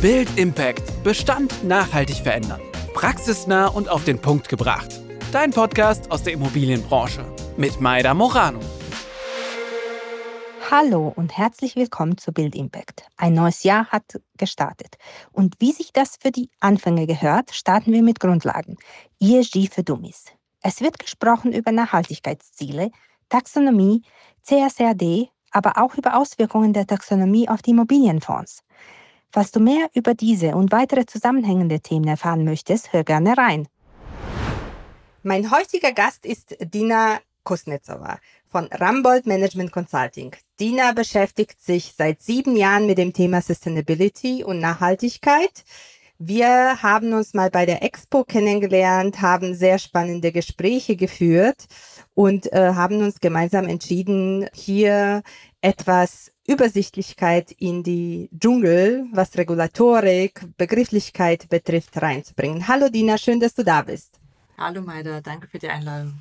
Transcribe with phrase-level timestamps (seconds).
[0.00, 1.04] Build Impact.
[1.04, 2.62] Bestand nachhaltig verändern.
[2.94, 4.98] Praxisnah und auf den Punkt gebracht.
[5.30, 7.22] Dein Podcast aus der Immobilienbranche
[7.58, 8.60] mit Maida Morano.
[10.70, 13.04] Hallo und herzlich willkommen zu Build Impact.
[13.18, 14.96] Ein neues Jahr hat gestartet.
[15.32, 18.78] Und wie sich das für die Anfänge gehört, starten wir mit Grundlagen.
[19.20, 20.32] ESG für Dummies.
[20.62, 22.90] Es wird gesprochen über Nachhaltigkeitsziele,
[23.28, 24.00] Taxonomie,
[24.44, 28.62] CSRD, aber auch über Auswirkungen der Taxonomie auf die Immobilienfonds.
[29.32, 33.68] Falls du mehr über diese und weitere zusammenhängende Themen erfahren möchtest, hör gerne rein.
[35.22, 40.34] Mein heutiger Gast ist Dina Kuznetsova von Rambold Management Consulting.
[40.58, 45.64] Dina beschäftigt sich seit sieben Jahren mit dem Thema Sustainability und Nachhaltigkeit.
[46.18, 51.66] Wir haben uns mal bei der Expo kennengelernt, haben sehr spannende Gespräche geführt
[52.14, 55.22] und äh, haben uns gemeinsam entschieden, hier
[55.62, 62.66] etwas Übersichtlichkeit in die Dschungel, was Regulatorik, Begrifflichkeit betrifft, reinzubringen.
[62.66, 64.18] Hallo Dina, schön, dass du da bist.
[64.58, 66.14] Hallo Maida, danke für die Einladung.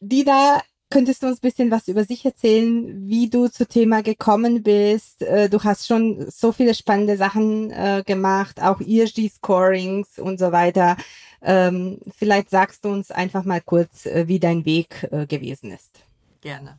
[0.00, 0.60] Dina,
[0.92, 5.22] Könntest du uns ein bisschen was über sich erzählen, wie du zu Thema gekommen bist?
[5.22, 10.98] Äh, du hast schon so viele spannende Sachen äh, gemacht, auch ESG-Scorings und so weiter.
[11.40, 16.00] Ähm, vielleicht sagst du uns einfach mal kurz, äh, wie dein Weg gewesen ist.
[16.42, 16.76] Gerne.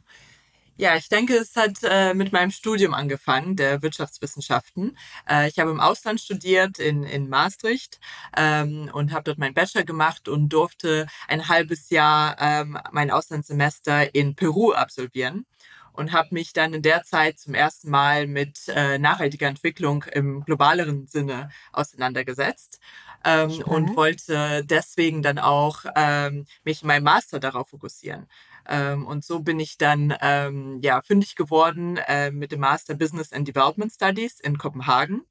[0.75, 4.97] Ja, ich denke, es hat äh, mit meinem Studium angefangen, der Wirtschaftswissenschaften.
[5.29, 7.99] Äh, ich habe im Ausland studiert, in, in Maastricht,
[8.35, 14.15] ähm, und habe dort meinen Bachelor gemacht und durfte ein halbes Jahr ähm, mein Auslandssemester
[14.15, 15.45] in Peru absolvieren
[15.93, 20.43] und habe mich dann in der Zeit zum ersten Mal mit äh, nachhaltiger Entwicklung im
[20.43, 22.79] globaleren Sinne auseinandergesetzt
[23.23, 28.27] ähm, und wollte deswegen dann auch ähm, mich in meinem Master darauf fokussieren.
[28.67, 33.33] Ähm, und so bin ich dann ähm, ja, fündig geworden äh, mit dem Master Business
[33.33, 35.25] and Development Studies in Kopenhagen.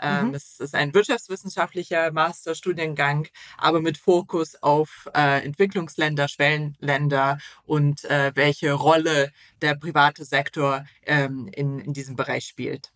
[0.00, 0.34] Ähm, mhm.
[0.34, 3.26] Es ist ein wirtschaftswissenschaftlicher Masterstudiengang,
[3.56, 11.48] aber mit Fokus auf äh, Entwicklungsländer, Schwellenländer und äh, welche Rolle der private Sektor ähm,
[11.52, 12.92] in, in diesem Bereich spielt.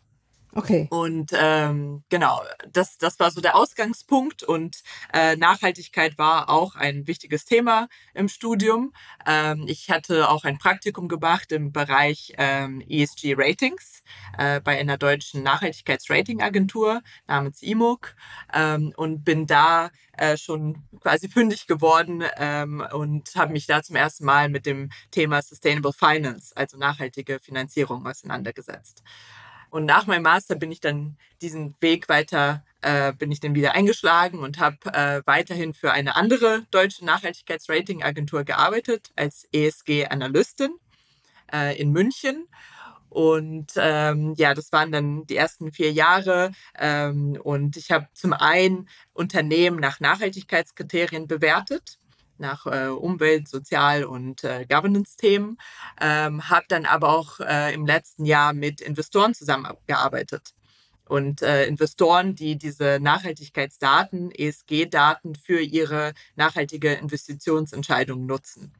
[0.54, 0.86] Okay.
[0.90, 4.82] Und ähm, genau, das, das war so der Ausgangspunkt und
[5.12, 8.92] äh, Nachhaltigkeit war auch ein wichtiges Thema im Studium.
[9.26, 14.02] Ähm, ich hatte auch ein Praktikum gemacht im Bereich ähm, ESG Ratings
[14.36, 18.14] äh, bei einer deutschen Nachhaltigkeitsratingagentur namens IMOC
[18.52, 23.96] ähm, und bin da äh, schon quasi fündig geworden ähm, und habe mich da zum
[23.96, 29.02] ersten Mal mit dem Thema Sustainable Finance, also nachhaltige Finanzierung, auseinandergesetzt.
[29.72, 33.74] Und nach meinem Master bin ich dann diesen Weg weiter, äh, bin ich dann wieder
[33.74, 40.74] eingeschlagen und habe äh, weiterhin für eine andere deutsche Nachhaltigkeitsratingagentur gearbeitet als ESG-Analystin
[41.50, 42.48] äh, in München.
[43.08, 46.52] Und ähm, ja, das waren dann die ersten vier Jahre.
[46.78, 51.98] Ähm, und ich habe zum einen Unternehmen nach Nachhaltigkeitskriterien bewertet
[52.38, 55.58] nach äh, Umwelt-, Sozial- und äh, Governance-Themen,
[56.00, 60.54] ähm, habe dann aber auch äh, im letzten Jahr mit Investoren zusammengearbeitet.
[61.08, 68.72] Und äh, Investoren, die diese Nachhaltigkeitsdaten, ESG-Daten für ihre nachhaltige Investitionsentscheidung nutzen.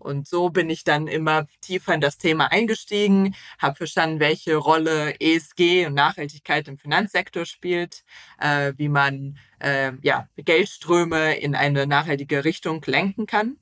[0.00, 5.14] Und so bin ich dann immer tiefer in das Thema eingestiegen, habe verstanden, welche Rolle
[5.20, 8.02] ESG und Nachhaltigkeit im Finanzsektor spielt,
[8.38, 13.56] äh, wie man äh, ja, Geldströme in eine nachhaltige Richtung lenken kann.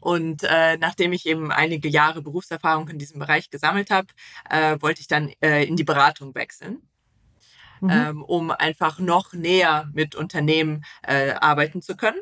[0.00, 4.08] Und äh, nachdem ich eben einige Jahre Berufserfahrung in diesem Bereich gesammelt habe,
[4.50, 6.82] äh, wollte ich dann äh, in die Beratung wechseln.
[7.80, 7.90] Mhm.
[7.90, 12.20] Ähm, um einfach noch näher mit Unternehmen äh, arbeiten zu können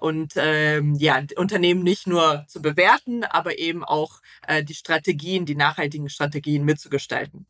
[0.00, 5.56] und ähm, ja, Unternehmen nicht nur zu bewerten, aber eben auch äh, die Strategien, die
[5.56, 7.46] nachhaltigen Strategien mitzugestalten.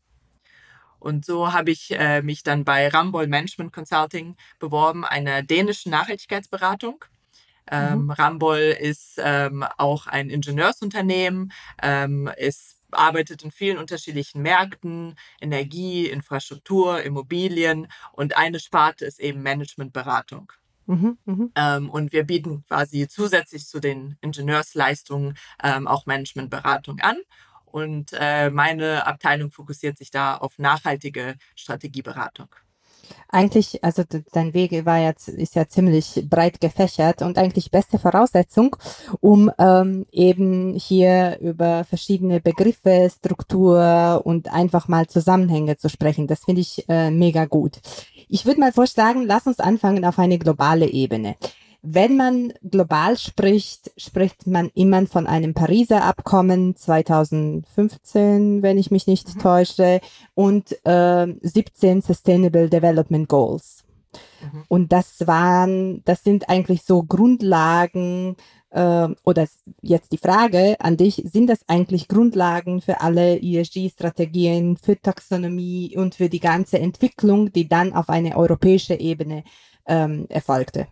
[0.99, 7.05] Und so habe ich äh, mich dann bei Rambol Management Consulting beworben, einer dänischen Nachhaltigkeitsberatung.
[7.71, 8.11] Ähm, mhm.
[8.11, 17.01] Rambol ist ähm, auch ein Ingenieursunternehmen, ähm, es arbeitet in vielen unterschiedlichen Märkten, Energie, Infrastruktur,
[17.03, 20.51] Immobilien und eine Sparte ist eben Managementberatung.
[20.89, 21.49] Mhm, mh.
[21.55, 27.17] ähm, und wir bieten quasi zusätzlich zu den Ingenieursleistungen ähm, auch Managementberatung an.
[27.65, 32.47] Und äh, meine Abteilung fokussiert sich da auf nachhaltige Strategieberatung.
[33.27, 34.03] Eigentlich, also
[34.33, 38.75] dein Weg war jetzt, ist ja ziemlich breit gefächert und eigentlich beste Voraussetzung,
[39.19, 46.25] um ähm, eben hier über verschiedene Begriffe, Struktur und einfach mal Zusammenhänge zu sprechen.
[46.25, 47.79] Das finde ich äh, mega gut.
[48.29, 51.35] Ich würde mal vorschlagen, lass uns anfangen auf eine globale Ebene.
[51.81, 59.07] Wenn man global spricht, spricht man immer von einem Pariser Abkommen 2015, wenn ich mich
[59.07, 59.39] nicht mhm.
[59.39, 59.99] täusche,
[60.35, 63.83] und äh, 17 Sustainable Development Goals.
[64.41, 64.63] Mhm.
[64.67, 68.35] Und das waren, das sind eigentlich so Grundlagen,
[68.71, 69.47] äh, oder
[69.81, 76.15] jetzt die Frage an dich, sind das eigentlich Grundlagen für alle ESG-Strategien, für Taxonomie und
[76.15, 79.43] für die ganze Entwicklung, die dann auf eine europäische Ebene
[79.85, 80.87] ähm, erfolgte?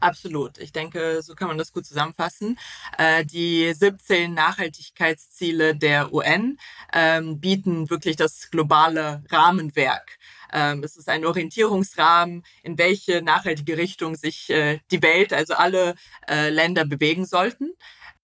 [0.00, 0.56] Absolut.
[0.56, 2.58] Ich denke, so kann man das gut zusammenfassen.
[2.96, 6.58] Äh, die 17 Nachhaltigkeitsziele der UN
[6.94, 10.18] ähm, bieten wirklich das globale Rahmenwerk.
[10.52, 15.94] Ähm, es ist ein Orientierungsrahmen, in welche nachhaltige Richtung sich äh, die Welt, also alle
[16.28, 17.72] äh, Länder bewegen sollten.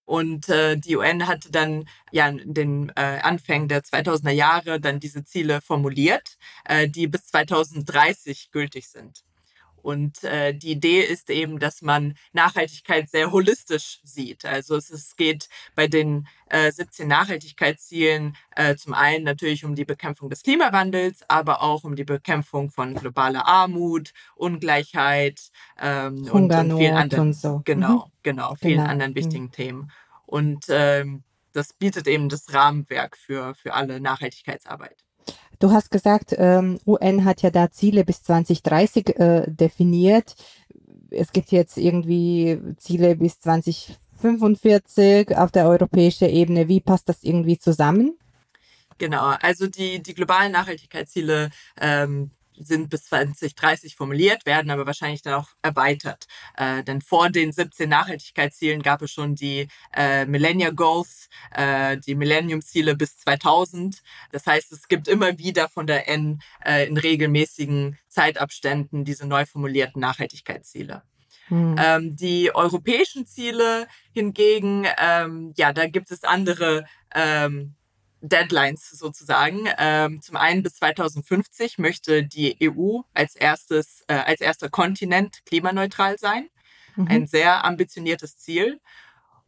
[0.05, 5.01] Und äh, die UN hatte dann ja in den äh, Anfängen der 2000er Jahre dann
[5.01, 9.25] diese Ziele formuliert, äh, die bis 2030 gültig sind.
[9.87, 14.45] Und äh, die Idee ist eben, dass man Nachhaltigkeit sehr holistisch sieht.
[14.45, 19.85] Also es, es geht bei den äh, 17 Nachhaltigkeitszielen äh, zum einen natürlich um die
[19.85, 26.79] Bekämpfung des Klimawandels, aber auch um die Bekämpfung von globaler Armut, Ungleichheit ähm, und, und
[26.79, 27.63] vielen anderen, und so.
[27.65, 28.13] Genau, mhm.
[28.25, 28.91] genau, vielen genau.
[28.91, 29.17] anderen mhm.
[29.17, 29.53] wichtigen mhm.
[29.53, 29.93] Themen.
[30.27, 31.23] Und ähm,
[31.53, 35.06] das bietet eben das Rahmenwerk für, für alle Nachhaltigkeitsarbeit.
[35.59, 40.35] Du hast gesagt, ähm, UN hat ja da Ziele bis 2030 äh, definiert.
[41.11, 46.69] Es gibt jetzt irgendwie Ziele bis 2045 auf der europäischen Ebene.
[46.69, 48.19] Wie passt das irgendwie zusammen?
[48.99, 51.51] Genau, also die, die globalen Nachhaltigkeitsziele
[51.81, 56.27] ähm, sind bis 2030 formuliert, werden aber wahrscheinlich dann auch erweitert.
[56.57, 62.15] Äh, denn vor den 17 Nachhaltigkeitszielen gab es schon die äh, Millennia Goals, äh, die
[62.15, 64.03] Millennium-Ziele bis 2000.
[64.33, 69.45] Das heißt, es gibt immer wieder von der N äh, in regelmäßigen Zeitabständen diese neu
[69.47, 71.03] formulierten Nachhaltigkeitsziele.
[71.49, 71.77] Hm.
[71.79, 77.75] Ähm, die europäischen Ziele hingegen, ähm, ja, da gibt es andere ähm,
[78.29, 79.69] Deadlines sozusagen.
[79.79, 86.19] Ähm, zum einen bis 2050 möchte die EU als erstes, äh, als erster Kontinent klimaneutral
[86.19, 86.49] sein.
[86.97, 87.09] Mhm.
[87.09, 88.81] Ein sehr ambitioniertes Ziel.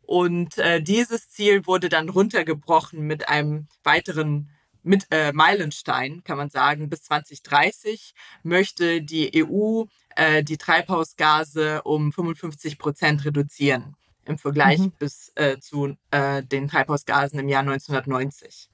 [0.02, 4.50] Und äh, dieses Ziel wurde dann runtergebrochen mit einem weiteren
[4.82, 6.88] mit äh, Meilenstein, kann man sagen.
[6.88, 9.84] Bis 2030 möchte die EU
[10.16, 13.96] äh, die Treibhausgase um 55 Prozent reduzieren
[14.28, 14.92] im Vergleich mhm.
[14.98, 18.70] bis äh, zu äh, den Treibhausgasen im Jahr 1990.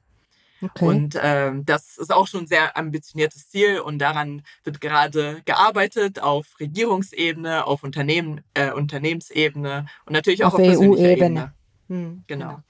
[0.62, 0.84] Okay.
[0.84, 6.20] Und ähm, das ist auch schon ein sehr ambitioniertes Ziel und daran wird gerade gearbeitet
[6.20, 11.52] auf Regierungsebene, auf Unternehmen, äh, Unternehmensebene und natürlich auch auf, auf EU-Ebene.
[11.88, 12.60] Hm, genau.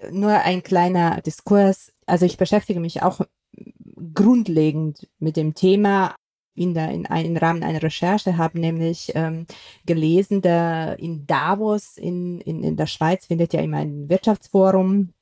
[0.00, 0.12] genau.
[0.12, 1.92] Nur ein kleiner Diskurs.
[2.06, 3.20] Also ich beschäftige mich auch
[4.14, 6.14] grundlegend mit dem Thema,
[6.54, 9.46] in der, in, im Rahmen einer Recherche habe nämlich ähm,
[9.86, 15.12] gelesen, da in Davos in, in, in der Schweiz findet ja immer ein Wirtschaftsforum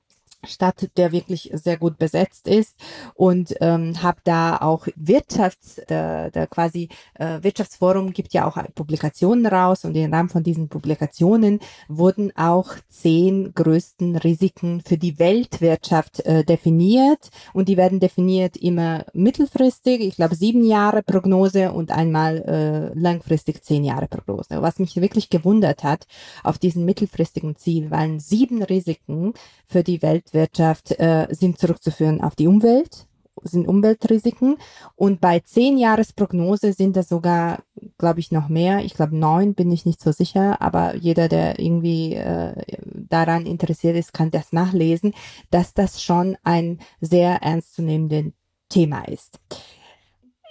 [0.44, 2.76] Stadt, der wirklich sehr gut besetzt ist
[3.14, 9.46] und ähm, habe da auch Wirtschafts, der, der quasi äh, Wirtschaftsforum gibt ja auch Publikationen
[9.46, 11.58] raus und im Rahmen von diesen Publikationen
[11.88, 19.06] wurden auch zehn größten Risiken für die Weltwirtschaft äh, definiert und die werden definiert immer
[19.12, 24.62] mittelfristig, ich glaube sieben Jahre Prognose und einmal äh, langfristig zehn Jahre Prognose.
[24.62, 26.06] Was mich wirklich gewundert hat
[26.44, 29.34] auf diesen mittelfristigen Ziel, waren sieben Risiken
[29.66, 30.00] für die
[30.34, 33.06] Weltwirtschaft äh, sind zurückzuführen auf die Umwelt,
[33.42, 34.56] sind Umweltrisiken.
[34.96, 37.62] Und bei zehn Jahresprognose sind das sogar,
[37.98, 38.84] glaube ich, noch mehr.
[38.84, 42.54] Ich glaube, neun bin ich nicht so sicher, aber jeder, der irgendwie äh,
[42.94, 45.14] daran interessiert ist, kann das nachlesen,
[45.50, 48.32] dass das schon ein sehr ernstzunehmendes
[48.68, 49.40] Thema ist.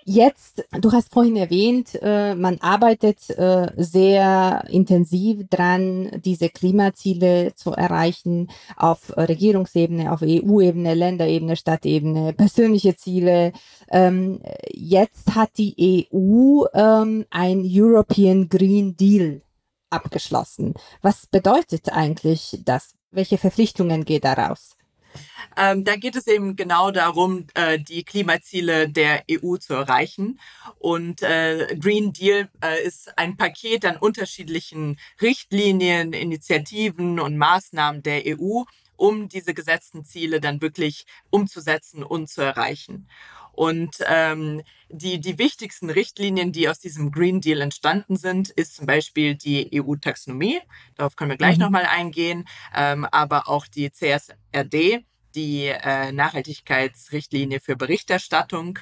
[0.10, 7.72] Jetzt, du hast vorhin erwähnt, äh, man arbeitet äh, sehr intensiv dran, diese Klimaziele zu
[7.74, 13.52] erreichen auf Regierungsebene, auf EU-Ebene, Länderebene, Stadtebene, persönliche Ziele.
[13.92, 14.40] Ähm,
[14.72, 19.42] jetzt hat die EU ähm, ein European Green Deal
[19.90, 20.76] abgeschlossen.
[21.02, 22.94] Was bedeutet eigentlich das?
[23.12, 24.77] Welche Verpflichtungen geht daraus?
[25.56, 30.40] Ähm, da geht es eben genau darum, äh, die Klimaziele der EU zu erreichen.
[30.80, 38.24] Und äh, Green Deal äh, ist ein Paket an unterschiedlichen Richtlinien, Initiativen und Maßnahmen der
[38.26, 38.64] EU,
[38.96, 43.08] um diese gesetzten Ziele dann wirklich umzusetzen und zu erreichen.
[43.58, 48.86] Und ähm, die, die wichtigsten Richtlinien, die aus diesem Green Deal entstanden sind, ist zum
[48.86, 50.60] Beispiel die EU-Taxonomie.
[50.96, 51.64] Darauf können wir gleich mhm.
[51.64, 52.48] nochmal eingehen.
[52.76, 58.78] Ähm, aber auch die CSRD, die äh, Nachhaltigkeitsrichtlinie für Berichterstattung,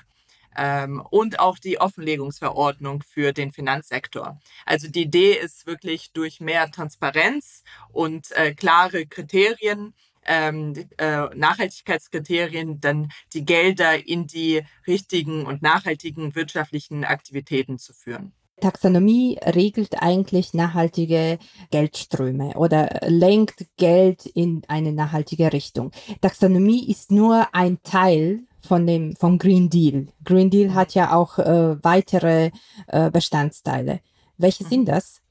[0.57, 4.39] ähm, und auch die Offenlegungsverordnung für den Finanzsektor.
[4.65, 9.93] Also die Idee ist wirklich durch mehr Transparenz und äh, klare Kriterien
[10.25, 18.33] ähm, äh, Nachhaltigkeitskriterien dann die Gelder in die richtigen und nachhaltigen wirtschaftlichen Aktivitäten zu führen.
[18.61, 21.39] Taxonomie regelt eigentlich nachhaltige
[21.71, 25.91] Geldströme oder lenkt Geld in eine nachhaltige Richtung.
[26.21, 30.07] Taxonomie ist nur ein Teil von dem vom Green Deal.
[30.23, 32.51] Green Deal hat ja auch äh, weitere
[32.87, 33.99] äh, Bestandteile.
[34.37, 34.69] Welche mhm.
[34.69, 35.21] sind das?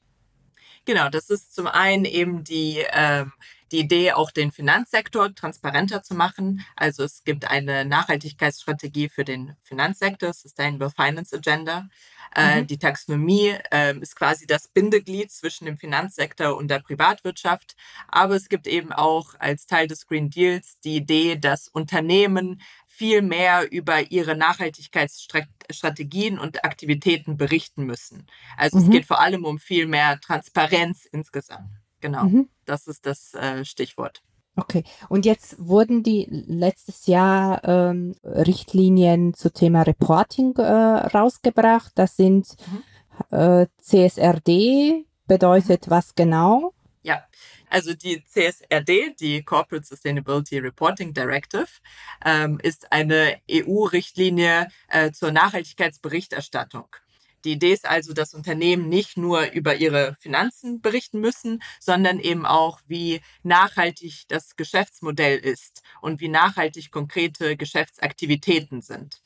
[0.85, 3.31] Genau, das ist zum einen eben die ähm,
[3.71, 6.63] die Idee, auch den Finanzsektor transparenter zu machen.
[6.75, 11.87] Also es gibt eine Nachhaltigkeitsstrategie für den Finanzsektor, Sustainable Finance Agenda.
[12.35, 12.67] Äh, mhm.
[12.67, 17.75] Die Taxonomie äh, ist quasi das Bindeglied zwischen dem Finanzsektor und der Privatwirtschaft.
[18.07, 23.21] Aber es gibt eben auch als Teil des Green Deals die Idee, dass Unternehmen viel
[23.21, 28.27] mehr über ihre Nachhaltigkeitsstrategien und Aktivitäten berichten müssen.
[28.57, 28.83] Also mhm.
[28.83, 31.69] es geht vor allem um viel mehr Transparenz insgesamt.
[32.05, 32.49] Genau, mhm.
[32.65, 34.21] das ist das äh, Stichwort.
[34.55, 41.93] Okay, und jetzt wurden die letztes Jahr ähm, Richtlinien zu Thema Reporting äh, rausgebracht.
[41.95, 42.55] Das sind
[43.31, 43.35] mhm.
[43.35, 45.91] äh, CSRD, bedeutet mhm.
[45.91, 46.75] was genau?
[47.01, 47.23] Ja,
[47.71, 51.67] also die CSRD, die Corporate Sustainability Reporting Directive,
[52.23, 56.95] ähm, ist eine EU-Richtlinie äh, zur Nachhaltigkeitsberichterstattung.
[57.45, 62.45] Die Idee ist also, dass Unternehmen nicht nur über ihre Finanzen berichten müssen, sondern eben
[62.45, 69.21] auch, wie nachhaltig das Geschäftsmodell ist und wie nachhaltig konkrete Geschäftsaktivitäten sind.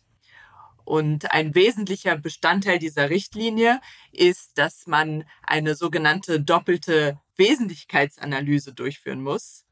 [0.83, 3.79] Und ein wesentlicher Bestandteil dieser Richtlinie
[4.11, 9.65] ist, dass man eine sogenannte doppelte Wesentlichkeitsanalyse durchführen muss.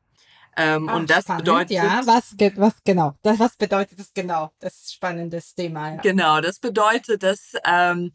[0.59, 1.71] Ähm, Ach, und das spannend, bedeutet.
[1.71, 3.15] Ja, was, was genau?
[3.21, 4.51] Das, was bedeutet das genau?
[4.59, 5.95] Das ist ein spannendes Thema.
[5.95, 6.01] Ja.
[6.01, 8.11] Genau, das bedeutet, dass ähm,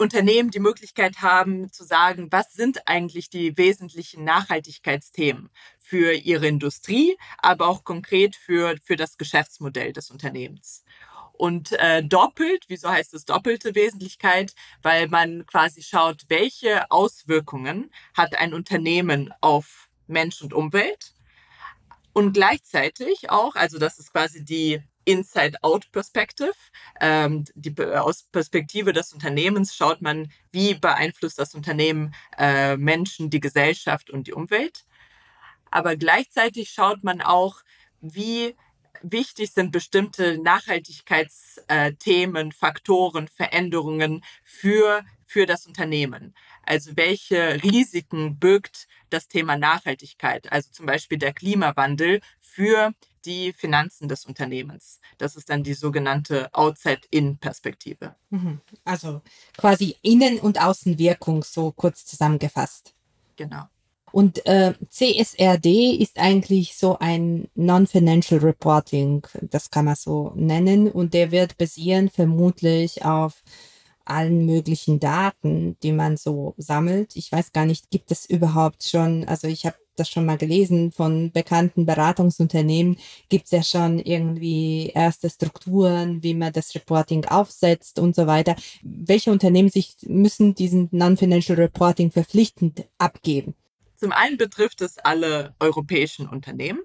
[0.00, 7.18] Unternehmen die Möglichkeit haben zu sagen, was sind eigentlich die wesentlichen Nachhaltigkeitsthemen für ihre Industrie,
[7.36, 10.84] aber auch konkret für, für das Geschäftsmodell des Unternehmens.
[11.34, 14.54] Und äh, doppelt, wieso heißt es doppelte Wesentlichkeit?
[14.80, 21.14] Weil man quasi schaut, welche Auswirkungen hat ein Unternehmen auf Mensch und Umwelt.
[22.14, 26.54] Und gleichzeitig auch, also das ist quasi die Inside-Out-Perspective.
[27.00, 27.44] Ähm,
[27.94, 34.26] aus Perspektive des Unternehmens schaut man, wie beeinflusst das Unternehmen äh, Menschen, die Gesellschaft und
[34.26, 34.84] die Umwelt.
[35.70, 37.62] Aber gleichzeitig schaut man auch,
[38.00, 38.56] wie
[39.02, 46.34] wichtig sind bestimmte Nachhaltigkeitsthemen, Faktoren, Veränderungen für, für das Unternehmen.
[46.62, 52.92] Also welche Risiken birgt das Thema Nachhaltigkeit, also zum Beispiel der Klimawandel für
[53.24, 55.00] die Finanzen des Unternehmens.
[55.18, 58.14] Das ist dann die sogenannte Outside-In-Perspektive.
[58.30, 58.60] Mhm.
[58.84, 59.22] Also
[59.56, 62.94] quasi Innen- und Außenwirkung, so kurz zusammengefasst.
[63.36, 63.64] Genau.
[64.12, 70.90] Und äh, CSRD ist eigentlich so ein Non-Financial Reporting, das kann man so nennen.
[70.90, 73.42] Und der wird basieren vermutlich auf
[74.04, 77.14] allen möglichen Daten, die man so sammelt.
[77.14, 80.90] Ich weiß gar nicht, gibt es überhaupt schon, also ich habe das schon mal gelesen
[80.90, 82.96] von bekannten Beratungsunternehmen,
[83.28, 88.56] gibt es ja schon irgendwie erste Strukturen, wie man das Reporting aufsetzt und so weiter.
[88.82, 93.54] Welche Unternehmen sich müssen diesen Non-Financial Reporting verpflichtend abgeben?
[93.96, 96.80] Zum einen betrifft es alle europäischen Unternehmen.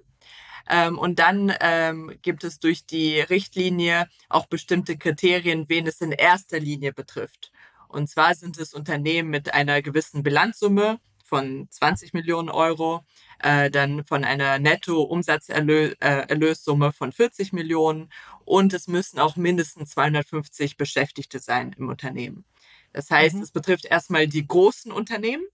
[0.68, 6.12] Ähm, und dann ähm, gibt es durch die Richtlinie auch bestimmte Kriterien, wen es in
[6.12, 7.52] erster Linie betrifft.
[7.88, 13.04] Und zwar sind es Unternehmen mit einer gewissen Bilanzsumme von 20 Millionen Euro,
[13.42, 18.08] äh, dann von einer Netto-Umsatzerlössumme äh, von 40 Millionen
[18.44, 22.44] und es müssen auch mindestens 250 Beschäftigte sein im Unternehmen.
[22.92, 23.42] Das heißt, mhm.
[23.42, 25.44] es betrifft erstmal die großen Unternehmen,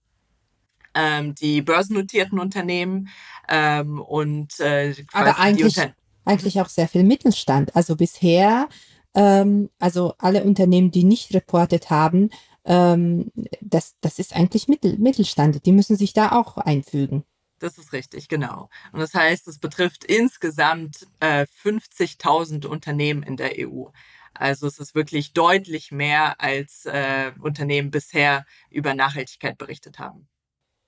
[0.93, 3.09] ähm, die börsennotierten Unternehmen
[3.49, 5.77] ähm, und äh, aber eigentlich,
[6.25, 7.75] eigentlich auch sehr viel Mittelstand.
[7.75, 8.69] Also bisher,
[9.15, 12.29] ähm, also alle Unternehmen, die nicht reportet haben,
[12.65, 15.65] ähm, das, das ist eigentlich Mittel, Mittelstand.
[15.65, 17.23] Die müssen sich da auch einfügen.
[17.59, 18.69] Das ist richtig, genau.
[18.91, 23.85] Und das heißt, es betrifft insgesamt äh, 50.000 Unternehmen in der EU.
[24.33, 30.27] Also es ist wirklich deutlich mehr, als äh, Unternehmen bisher über Nachhaltigkeit berichtet haben.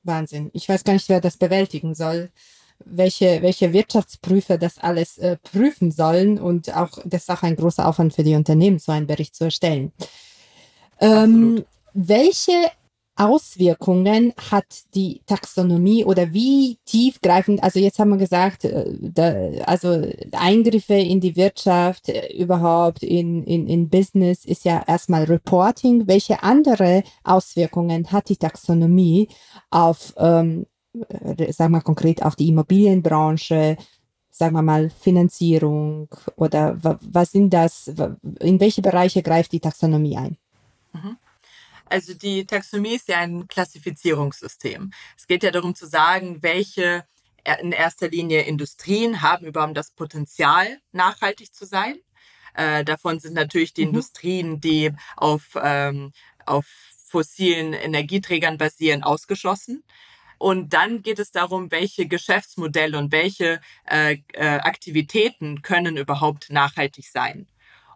[0.04, 0.50] Wahnsinn.
[0.54, 2.32] Ich weiß gar nicht, wer das bewältigen soll,
[2.84, 6.40] welche, welche Wirtschaftsprüfer das alles äh, prüfen sollen.
[6.40, 9.46] Und auch das ist auch ein großer Aufwand für die Unternehmen, so einen Bericht zu
[9.46, 9.94] erstellen.
[11.00, 12.72] Ähm, welche
[13.18, 19.34] Auswirkungen hat die Taxonomie oder wie tiefgreifend, also jetzt haben wir gesagt, äh, da,
[19.66, 26.08] also Eingriffe in die Wirtschaft, äh, überhaupt in, in, in Business ist ja erstmal Reporting.
[26.08, 29.30] Welche andere Auswirkungen hat die Taxonomie
[29.70, 30.66] auf, ähm,
[31.08, 33.78] äh, sagen wir konkret, auf die Immobilienbranche,
[34.30, 37.90] sagen wir mal Finanzierung oder was sind das,
[38.42, 40.38] in welche Bereiche greift die Taxonomie ein?
[40.96, 41.18] Mhm.
[41.86, 44.92] Also die Taxonomie ist ja ein Klassifizierungssystem.
[45.16, 47.06] Es geht ja darum zu sagen, welche
[47.62, 51.96] in erster Linie Industrien haben überhaupt das Potenzial, nachhaltig zu sein.
[52.56, 53.90] Äh, davon sind natürlich die mhm.
[53.90, 56.12] Industrien, die auf, ähm,
[56.46, 56.66] auf
[57.06, 59.84] fossilen Energieträgern basieren, ausgeschlossen.
[60.38, 67.08] Und dann geht es darum, welche Geschäftsmodelle und welche äh, äh, Aktivitäten können überhaupt nachhaltig
[67.08, 67.48] sein.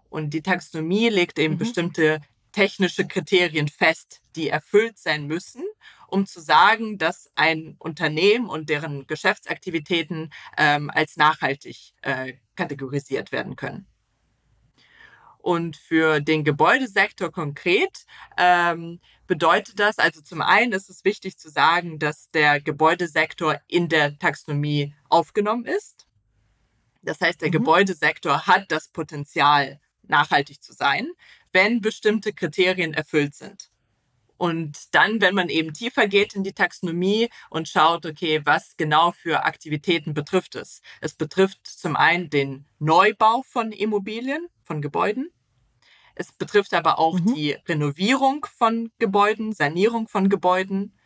[0.09, 1.59] Und die Taxonomie legt eben mhm.
[1.59, 5.63] bestimmte technische Kriterien fest, die erfüllt sein müssen,
[6.07, 13.55] um zu sagen, dass ein Unternehmen und deren Geschäftsaktivitäten ähm, als nachhaltig äh, kategorisiert werden
[13.55, 13.87] können.
[15.37, 18.05] Und für den Gebäudesektor konkret
[18.37, 23.87] ähm, bedeutet das, also zum einen ist es wichtig zu sagen, dass der Gebäudesektor in
[23.87, 26.07] der Taxonomie aufgenommen ist.
[27.03, 27.53] Das heißt, der mhm.
[27.53, 31.07] Gebäudesektor hat das Potenzial, nachhaltig zu sein
[31.51, 33.69] wenn bestimmte Kriterien erfüllt sind.
[34.39, 39.11] Und dann, wenn man eben tiefer geht in die Taxonomie und schaut, okay, was genau
[39.11, 40.81] für Aktivitäten betrifft es?
[41.01, 45.29] Es betrifft zum einen den Neubau von Immobilien, von Gebäuden.
[46.15, 47.33] Es betrifft aber auch mhm.
[47.33, 50.97] die Renovierung von Gebäuden, Sanierung von Gebäuden.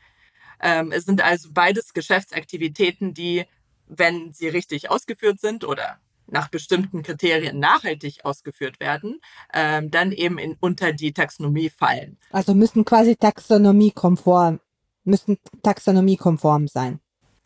[0.59, 3.45] Ähm, es sind also beides Geschäftsaktivitäten, die,
[3.87, 9.19] wenn sie richtig ausgeführt sind oder nach bestimmten Kriterien nachhaltig ausgeführt werden,
[9.53, 12.17] ähm, dann eben in, unter die Taxonomie fallen.
[12.31, 14.59] Also müssen quasi taxonomiekonform,
[15.03, 16.99] müssen taxonomiekonform sein.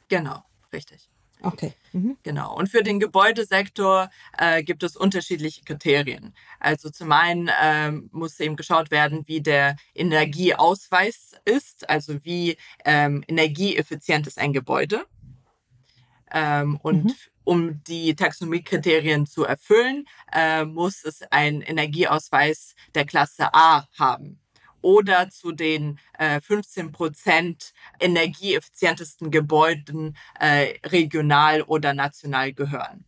[0.07, 0.43] Genau,
[0.73, 1.09] richtig.
[1.41, 1.73] Okay.
[1.93, 2.17] Mhm.
[2.23, 2.55] Genau.
[2.55, 6.33] Und für den Gebäudesektor äh, gibt es unterschiedliche Kriterien.
[6.59, 13.23] Also zum einen ähm, muss eben geschaut werden, wie der Energieausweis ist, also wie ähm,
[13.27, 15.05] energieeffizient ist ein Gebäude.
[16.31, 17.13] Ähm, und mhm
[17.47, 24.41] um die Taxonomiekriterien zu erfüllen, äh, muss es einen Energieausweis der Klasse A haben
[24.81, 33.05] oder zu den äh, 15 Prozent energieeffizientesten Gebäuden äh, regional oder national gehören.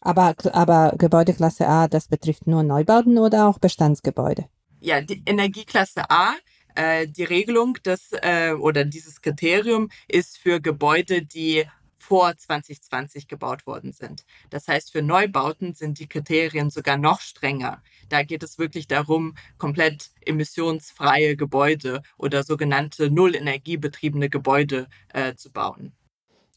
[0.00, 4.46] Aber, aber Gebäudeklasse A, das betrifft nur Neubauten oder auch Bestandsgebäude?
[4.80, 6.34] Ja, die Energieklasse A
[6.78, 11.64] äh, die Regelung des äh, oder dieses Kriterium ist für Gebäude, die
[12.08, 14.24] vor 2020 gebaut worden sind.
[14.48, 17.82] Das heißt, für Neubauten sind die Kriterien sogar noch strenger.
[18.08, 25.92] Da geht es wirklich darum, komplett emissionsfreie Gebäude oder sogenannte nullenergiebetriebene Gebäude äh, zu bauen.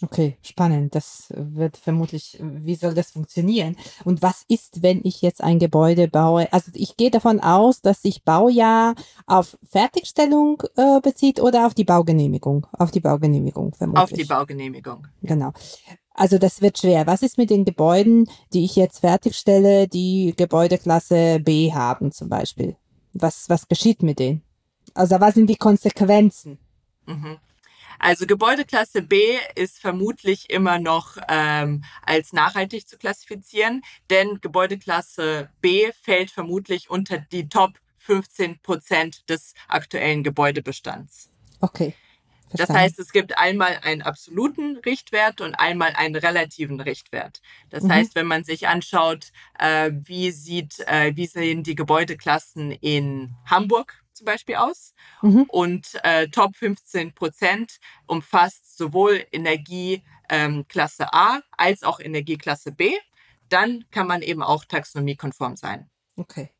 [0.03, 0.95] Okay, spannend.
[0.95, 3.75] Das wird vermutlich, wie soll das funktionieren?
[4.03, 6.51] Und was ist, wenn ich jetzt ein Gebäude baue?
[6.51, 8.95] Also ich gehe davon aus, dass sich Baujahr
[9.27, 12.65] auf Fertigstellung äh, bezieht oder auf die Baugenehmigung?
[12.71, 14.03] Auf die Baugenehmigung vermutlich.
[14.03, 15.07] Auf die Baugenehmigung.
[15.21, 15.53] Genau.
[16.13, 17.05] Also das wird schwer.
[17.05, 22.75] Was ist mit den Gebäuden, die ich jetzt fertigstelle, die Gebäudeklasse B haben zum Beispiel?
[23.13, 24.41] Was, was geschieht mit denen?
[24.93, 26.57] Also was sind die Konsequenzen?
[27.05, 27.37] Mhm.
[27.99, 35.91] Also Gebäudeklasse B ist vermutlich immer noch ähm, als nachhaltig zu klassifizieren, denn Gebäudeklasse B
[36.01, 41.29] fällt vermutlich unter die Top 15 Prozent des aktuellen Gebäudebestands.
[41.59, 41.95] Okay.
[42.51, 42.73] Verstanden.
[42.73, 47.41] Das heißt, es gibt einmal einen absoluten Richtwert und einmal einen relativen Richtwert.
[47.69, 47.93] Das mhm.
[47.93, 54.00] heißt, wenn man sich anschaut, äh, wie sieht, äh, wie sehen die Gebäudeklassen in Hamburg
[54.21, 54.93] zum Beispiel aus.
[55.21, 55.45] Mhm.
[55.49, 62.93] Und äh, Top 15 Prozent umfasst sowohl Energieklasse ähm, A als auch Energieklasse B.
[63.49, 65.89] Dann kann man eben auch taxonomiekonform sein.
[66.15, 66.51] Okay.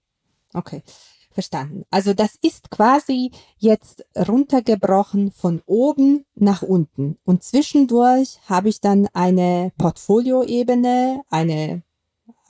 [0.53, 0.81] Okay.
[1.29, 1.85] Verstanden.
[1.91, 7.17] Also das ist quasi jetzt runtergebrochen von oben nach unten.
[7.23, 11.83] Und zwischendurch habe ich dann eine Portfolioebene, eine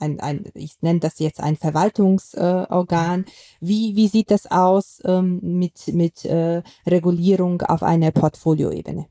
[0.02, 3.24] ein, ein ich nenne das jetzt ein Verwaltungsorgan.
[3.24, 9.06] Äh, wie, wie sieht das aus ähm, mit, mit äh, Regulierung auf einer Portfolioebene?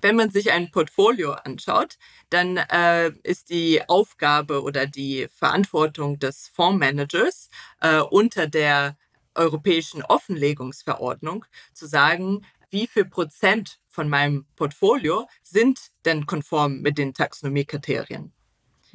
[0.00, 1.96] Wenn man sich ein Portfolio anschaut,
[2.30, 7.48] dann äh, ist die Aufgabe oder die Verantwortung des Fondsmanagers
[7.80, 8.96] äh, unter der
[9.34, 17.14] europäischen Offenlegungsverordnung zu sagen, wie viel Prozent von meinem Portfolio sind denn konform mit den
[17.14, 18.32] Taxonomiekriterien.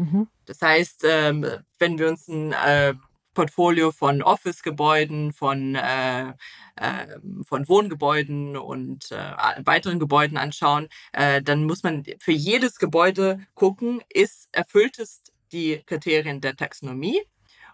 [0.01, 0.27] Mhm.
[0.45, 1.45] Das heißt, ähm,
[1.77, 2.95] wenn wir uns ein äh,
[3.35, 6.29] Portfolio von Office-Gebäuden, von, äh,
[6.75, 9.33] äh, von Wohngebäuden und äh,
[9.63, 15.83] weiteren Gebäuden anschauen, äh, dann muss man für jedes Gebäude gucken, ist erfüllt es die
[15.85, 17.21] Kriterien der Taxonomie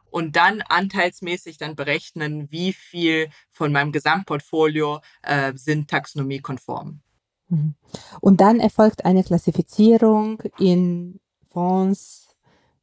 [0.10, 7.00] und dann anteilsmäßig dann berechnen, wie viel von meinem Gesamtportfolio äh, sind taxonomiekonform.
[7.48, 7.76] Mhm.
[8.20, 11.20] Und dann erfolgt eine Klassifizierung in
[11.52, 12.28] Fonds,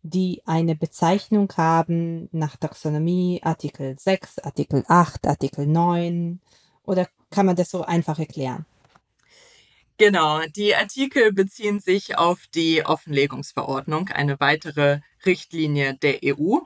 [0.03, 6.41] die eine Bezeichnung haben nach Taxonomie, Artikel 6, Artikel 8, Artikel 9?
[6.85, 8.67] Oder kann man das so einfach erklären?
[9.97, 16.59] Genau, die Artikel beziehen sich auf die Offenlegungsverordnung, eine weitere Richtlinie der EU,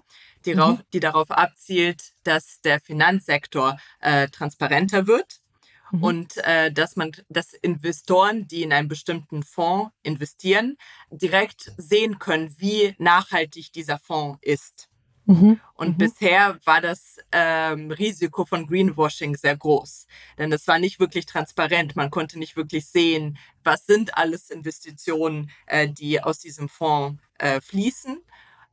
[0.47, 0.81] die, mhm.
[0.93, 5.41] die darauf abzielt, dass der Finanzsektor äh, transparenter wird
[5.91, 6.03] mhm.
[6.03, 10.77] und äh, dass man, dass Investoren, die in einen bestimmten Fonds investieren,
[11.11, 14.89] direkt sehen können, wie nachhaltig dieser Fonds ist.
[15.29, 15.61] Mhm.
[15.75, 15.99] Und mhm.
[15.99, 20.07] bisher war das ähm, Risiko von Greenwashing sehr groß,
[20.39, 21.97] denn es war nicht wirklich transparent.
[21.97, 27.61] Man konnte nicht wirklich sehen, was sind alles Investitionen, äh, die aus diesem Fonds äh,
[27.61, 28.23] fließen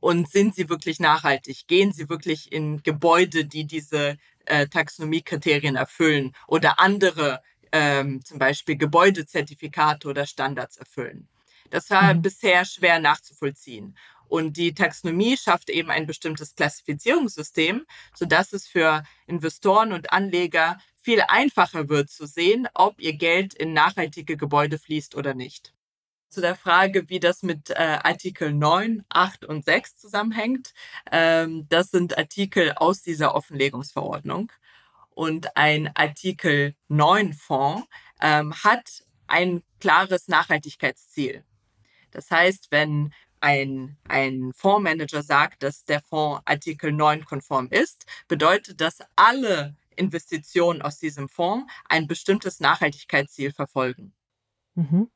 [0.00, 1.66] und sind sie wirklich nachhaltig?
[1.66, 4.16] Gehen sie wirklich in Gebäude, die diese
[4.46, 11.28] äh, Taxonomiekriterien erfüllen oder andere, ähm, zum Beispiel Gebäudezertifikate oder Standards erfüllen?
[11.70, 12.22] Das war mhm.
[12.22, 13.96] bisher schwer nachzuvollziehen.
[14.28, 21.22] Und die Taxonomie schafft eben ein bestimmtes Klassifizierungssystem, sodass es für Investoren und Anleger viel
[21.28, 25.75] einfacher wird zu sehen, ob ihr Geld in nachhaltige Gebäude fließt oder nicht
[26.28, 30.72] zu der Frage, wie das mit äh, Artikel 9, 8 und 6 zusammenhängt.
[31.10, 34.52] Ähm, das sind Artikel aus dieser Offenlegungsverordnung.
[35.10, 37.86] Und ein Artikel 9 Fonds
[38.20, 41.44] ähm, hat ein klares Nachhaltigkeitsziel.
[42.10, 48.80] Das heißt, wenn ein, ein Fondsmanager sagt, dass der Fonds Artikel 9 konform ist, bedeutet
[48.80, 54.12] das, alle Investitionen aus diesem Fonds ein bestimmtes Nachhaltigkeitsziel verfolgen.
[54.74, 55.10] Mhm.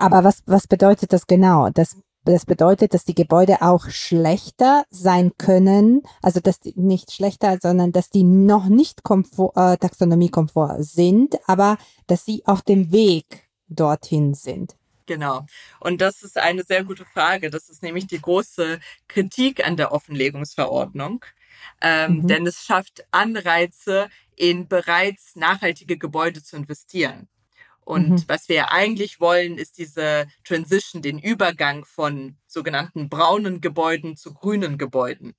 [0.00, 1.68] Aber was, was bedeutet das genau?
[1.70, 7.58] Das, das bedeutet, dass die Gebäude auch schlechter sein können, also dass die nicht schlechter,
[7.60, 13.48] sondern dass die noch nicht Komfort, äh, Taxonomie-komfort sind, aber dass sie auf dem Weg
[13.68, 14.74] dorthin sind.
[15.04, 15.44] Genau.
[15.80, 17.50] Und das ist eine sehr gute Frage.
[17.50, 21.24] Das ist nämlich die große Kritik an der Offenlegungsverordnung.
[21.82, 22.26] Ähm, mhm.
[22.26, 27.28] Denn es schafft Anreize, in bereits nachhaltige Gebäude zu investieren.
[27.84, 28.24] Und mhm.
[28.28, 34.78] was wir eigentlich wollen, ist diese Transition, den Übergang von sogenannten braunen Gebäuden zu grünen
[34.78, 35.34] Gebäuden.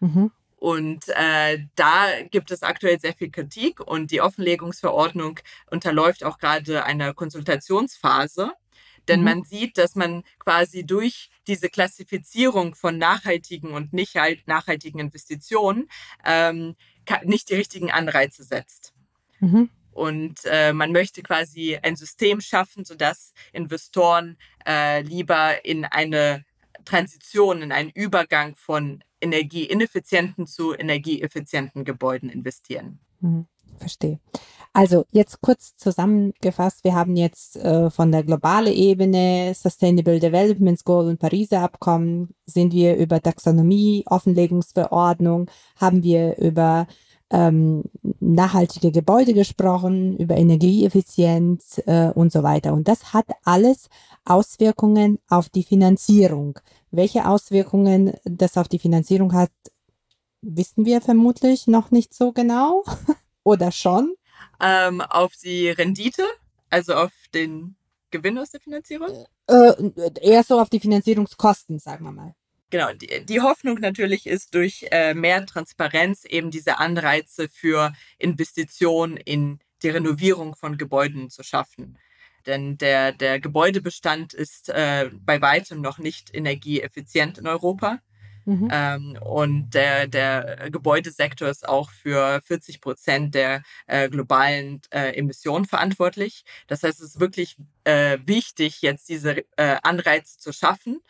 [0.00, 0.30] Mhm.
[0.56, 5.38] Und äh, da gibt es aktuell sehr viel Kritik und die Offenlegungsverordnung
[5.70, 8.52] unterläuft auch gerade eine Konsultationsphase.
[9.06, 9.24] Denn mhm.
[9.24, 15.88] man sieht, dass man quasi durch diese Klassifizierung von nachhaltigen und nicht halt nachhaltigen Investitionen
[16.24, 16.74] ähm,
[17.22, 18.92] nicht die richtigen Anreize setzt.
[19.40, 19.70] Mhm.
[19.96, 26.44] Und äh, man möchte quasi ein System schaffen, sodass Investoren äh, lieber in eine
[26.84, 33.00] Transition, in einen Übergang von energieineffizienten zu energieeffizienten Gebäuden investieren.
[33.20, 33.46] Mhm,
[33.78, 34.20] verstehe.
[34.74, 41.06] Also jetzt kurz zusammengefasst, wir haben jetzt äh, von der globalen Ebene Sustainable Development Goal
[41.06, 46.86] und Pariser Abkommen, sind wir über Taxonomie, Offenlegungsverordnung, haben wir über
[47.30, 47.84] ähm,
[48.20, 52.72] nachhaltige Gebäude gesprochen, über Energieeffizienz äh, und so weiter.
[52.72, 53.88] Und das hat alles
[54.24, 56.58] Auswirkungen auf die Finanzierung.
[56.90, 59.50] Welche Auswirkungen das auf die Finanzierung hat,
[60.40, 62.84] wissen wir vermutlich noch nicht so genau.
[63.42, 64.14] Oder schon?
[64.60, 66.24] Ähm, auf die Rendite,
[66.70, 67.76] also auf den
[68.10, 69.08] Gewinn aus der Finanzierung?
[69.48, 72.34] Äh, eher so auf die Finanzierungskosten, sagen wir mal.
[72.70, 79.16] Genau, die, die Hoffnung natürlich ist durch äh, mehr Transparenz eben diese Anreize für Investitionen
[79.16, 81.98] in die Renovierung von Gebäuden zu schaffen.
[82.46, 88.00] Denn der, der Gebäudebestand ist äh, bei weitem noch nicht energieeffizient in Europa.
[88.46, 88.68] Mhm.
[88.70, 95.64] Ähm, und der, der Gebäudesektor ist auch für 40 Prozent der äh, globalen äh, Emissionen
[95.64, 96.44] verantwortlich.
[96.68, 101.00] Das heißt, es ist wirklich äh, wichtig, jetzt diese äh, Anreize zu schaffen,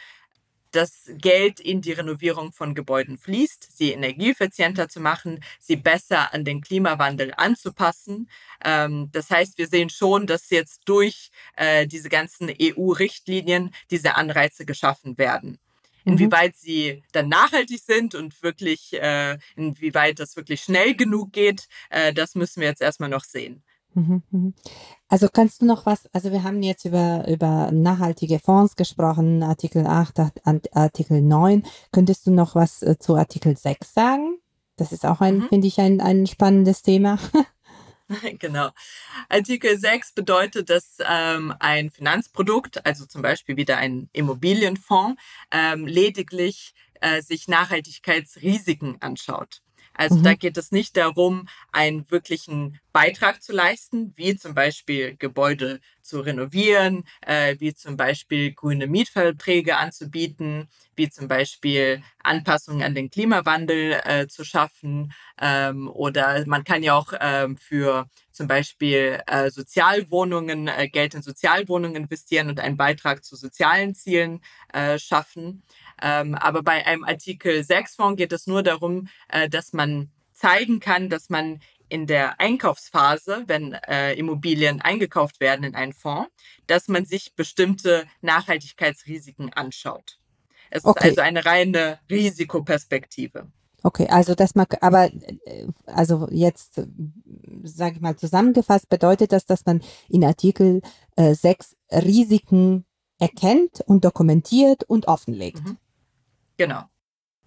[0.77, 6.45] das Geld in die Renovierung von Gebäuden fließt, sie energieeffizienter zu machen, sie besser an
[6.45, 8.29] den Klimawandel anzupassen.
[8.65, 14.67] Ähm, das heißt, wir sehen schon, dass jetzt durch äh, diese ganzen EU-Richtlinien diese Anreize
[14.67, 15.59] geschaffen werden.
[16.05, 16.13] Mhm.
[16.13, 22.13] Inwieweit sie dann nachhaltig sind und wirklich, äh, inwieweit das wirklich schnell genug geht, äh,
[22.13, 23.63] das müssen wir jetzt erstmal noch sehen.
[23.97, 24.55] Mhm, mhm.
[25.09, 29.87] Also kannst du noch was, also wir haben jetzt über, über nachhaltige Fonds gesprochen, Artikel
[29.87, 30.21] 8,
[30.73, 31.65] Artikel 9.
[31.93, 34.39] Könntest du noch was äh, zu Artikel 6 sagen?
[34.77, 35.49] Das ist auch ein, mhm.
[35.49, 37.19] finde ich, ein, ein spannendes Thema.
[38.39, 38.71] genau.
[39.29, 46.75] Artikel 6 bedeutet, dass ähm, ein Finanzprodukt, also zum Beispiel wieder ein Immobilienfonds, ähm, lediglich
[47.01, 49.63] äh, sich Nachhaltigkeitsrisiken anschaut.
[49.97, 50.23] Also mhm.
[50.23, 56.21] da geht es nicht darum, einen wirklichen Beitrag zu leisten, wie zum Beispiel Gebäude zu
[56.21, 64.01] renovieren, äh, wie zum Beispiel grüne Mietverträge anzubieten, wie zum Beispiel Anpassungen an den Klimawandel
[64.05, 65.13] äh, zu schaffen.
[65.41, 71.23] Ähm, oder man kann ja auch ähm, für zum Beispiel äh, Sozialwohnungen, äh, Geld in
[71.23, 74.41] Sozialwohnungen investieren und einen Beitrag zu sozialen Zielen
[74.73, 75.63] äh, schaffen.
[76.03, 80.81] Ähm, aber bei einem Artikel 6 Fonds geht es nur darum, äh, dass man zeigen
[80.81, 86.31] kann, dass man in der Einkaufsphase, wenn äh, Immobilien eingekauft werden in einen Fonds,
[86.67, 90.19] dass man sich bestimmte Nachhaltigkeitsrisiken anschaut.
[90.71, 91.09] Es okay.
[91.09, 93.47] ist also eine reine Risikoperspektive.
[93.83, 95.13] Okay, also das mag, aber
[95.45, 96.81] äh, also jetzt,
[97.63, 100.83] sage ich mal zusammengefasst, bedeutet das, dass man in Artikel
[101.15, 102.85] äh, 6 Risiken
[103.19, 105.65] erkennt und dokumentiert und offenlegt.
[105.65, 105.79] Mhm.
[106.57, 106.85] Genau.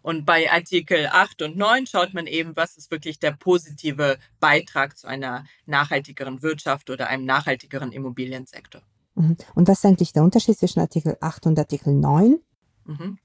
[0.01, 4.97] Und bei Artikel 8 und 9 schaut man eben, was ist wirklich der positive Beitrag
[4.97, 8.81] zu einer nachhaltigeren Wirtschaft oder einem nachhaltigeren Immobiliensektor.
[9.15, 9.37] Mhm.
[9.55, 12.39] Und was ist eigentlich der Unterschied zwischen Artikel 8 und Artikel 9?
[12.85, 13.19] Mhm.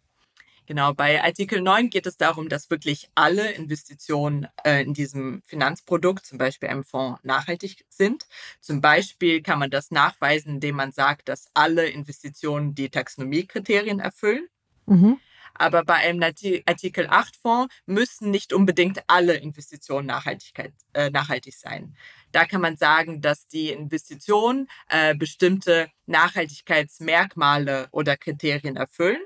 [0.66, 6.24] Genau, bei Artikel 9 geht es darum, dass wirklich alle Investitionen äh, in diesem Finanzprodukt,
[6.24, 8.26] zum Beispiel einem Fonds, nachhaltig sind.
[8.60, 14.48] Zum Beispiel kann man das nachweisen, indem man sagt, dass alle Investitionen die Taxonomiekriterien erfüllen.
[14.86, 15.18] Mhm.
[15.54, 21.96] Aber bei einem Artikel 8 Fonds müssen nicht unbedingt alle Investitionen äh, nachhaltig sein.
[22.32, 29.22] Da kann man sagen, dass die Investitionen äh, bestimmte Nachhaltigkeitsmerkmale oder Kriterien erfüllen.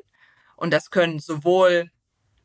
[0.57, 1.91] Und das können sowohl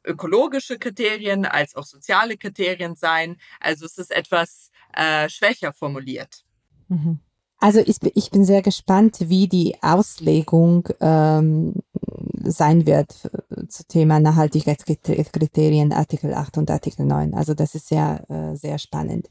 [0.05, 3.37] ökologische Kriterien als auch soziale Kriterien sein.
[3.59, 6.43] Also es ist etwas äh, schwächer formuliert.
[6.87, 7.19] Mhm.
[7.59, 11.75] Also ich, ich, bin sehr gespannt, wie die Auslegung ähm,
[12.43, 13.11] sein wird
[13.69, 17.33] zu Thema Nachhaltigkeitskriterien Artikel 8 und Artikel 9.
[17.33, 19.29] Also das ist sehr, äh, sehr spannend.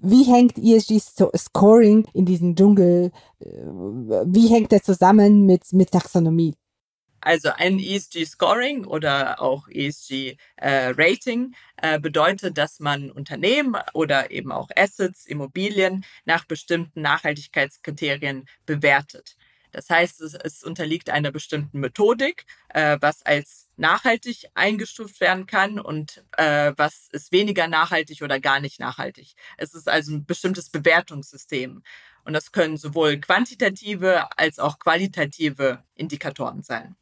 [0.00, 3.10] Wie hängt ESG-Scoring in diesem Dschungel,
[3.40, 6.54] äh, wie hängt er zusammen mit, mit Taxonomie?
[7.22, 14.70] Also ein ESG-Scoring oder auch ESG-Rating äh, äh, bedeutet, dass man Unternehmen oder eben auch
[14.74, 19.36] Assets, Immobilien nach bestimmten Nachhaltigkeitskriterien bewertet.
[19.72, 25.78] Das heißt, es, es unterliegt einer bestimmten Methodik, äh, was als nachhaltig eingestuft werden kann
[25.80, 29.34] und äh, was ist weniger nachhaltig oder gar nicht nachhaltig.
[29.56, 31.82] Es ist also ein bestimmtes Bewertungssystem.
[32.24, 36.96] Und das können sowohl quantitative als auch qualitative Indikatoren sein.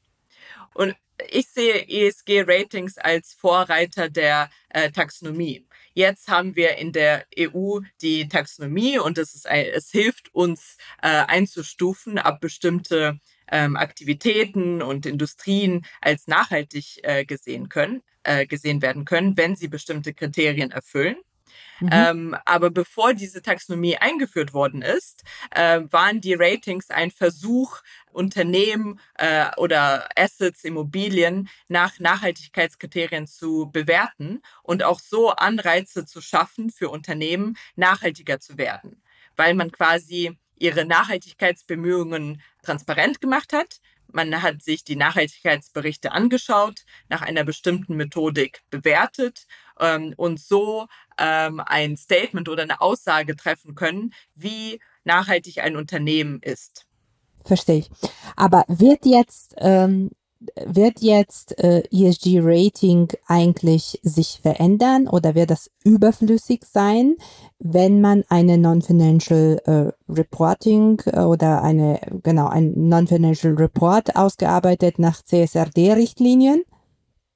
[0.75, 0.95] Und
[1.31, 5.67] ich sehe ESG-Ratings als Vorreiter der äh, Taxonomie.
[5.99, 11.09] Jetzt haben wir in der EU die Taxonomie und es, ist, es hilft uns äh,
[11.09, 13.19] einzustufen, ab bestimmte
[13.51, 19.67] ähm, Aktivitäten und Industrien als nachhaltig äh, gesehen können, äh, gesehen werden können, wenn sie
[19.67, 21.17] bestimmte Kriterien erfüllen.
[21.81, 21.89] Mhm.
[21.93, 27.81] Ähm, aber bevor diese Taxonomie eingeführt worden ist, äh, waren die Ratings ein Versuch,
[28.13, 36.71] Unternehmen äh, oder Assets, Immobilien nach Nachhaltigkeitskriterien zu bewerten und auch so Anreize zu schaffen
[36.71, 39.03] für Unternehmen, nachhaltiger zu werden,
[39.37, 43.81] weil man quasi ihre Nachhaltigkeitsbemühungen transparent gemacht hat,
[44.13, 49.47] man hat sich die Nachhaltigkeitsberichte angeschaut, nach einer bestimmten Methodik bewertet
[49.79, 50.87] ähm, und so
[51.19, 56.87] ähm, ein Statement oder eine Aussage treffen können, wie nachhaltig ein Unternehmen ist.
[57.45, 57.91] Verstehe ich.
[58.37, 60.11] Aber wird jetzt ähm,
[60.55, 67.17] wird jetzt äh, ESG-Rating eigentlich sich verändern oder wird das überflüssig sein,
[67.59, 75.23] wenn man eine Non-Financial äh, Reporting äh, oder eine, genau, ein Non-Financial Report ausgearbeitet nach
[75.23, 76.63] CSRD-Richtlinien?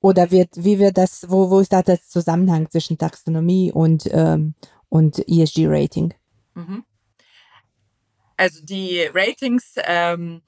[0.01, 4.55] Oder wird, wie wird das, wo, wo ist da der Zusammenhang zwischen Taxonomie und, ähm,
[4.89, 6.15] und ESG-Rating?
[6.55, 6.85] Mhm.
[8.37, 10.43] Also die Ratings ähm,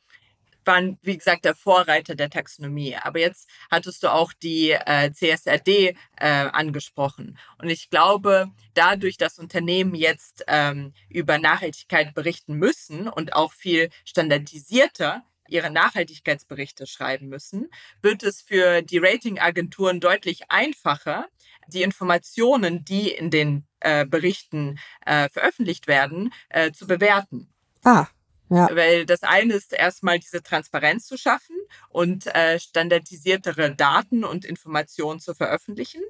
[0.66, 2.96] waren, wie gesagt, der Vorreiter der Taxonomie.
[2.96, 7.38] Aber jetzt hattest du auch die äh, CSRD äh, angesprochen.
[7.58, 13.90] Und ich glaube, dadurch, dass Unternehmen jetzt ähm, über Nachhaltigkeit berichten müssen und auch viel
[14.04, 17.68] standardisierter ihre Nachhaltigkeitsberichte schreiben müssen,
[18.02, 21.26] wird es für die Ratingagenturen deutlich einfacher,
[21.68, 27.52] die Informationen, die in den äh, Berichten äh, veröffentlicht werden, äh, zu bewerten.
[27.84, 28.06] Ah,
[28.50, 28.68] ja.
[28.74, 31.56] Weil das eine ist erstmal diese Transparenz zu schaffen
[31.88, 36.02] und äh, standardisiertere Daten und Informationen zu veröffentlichen.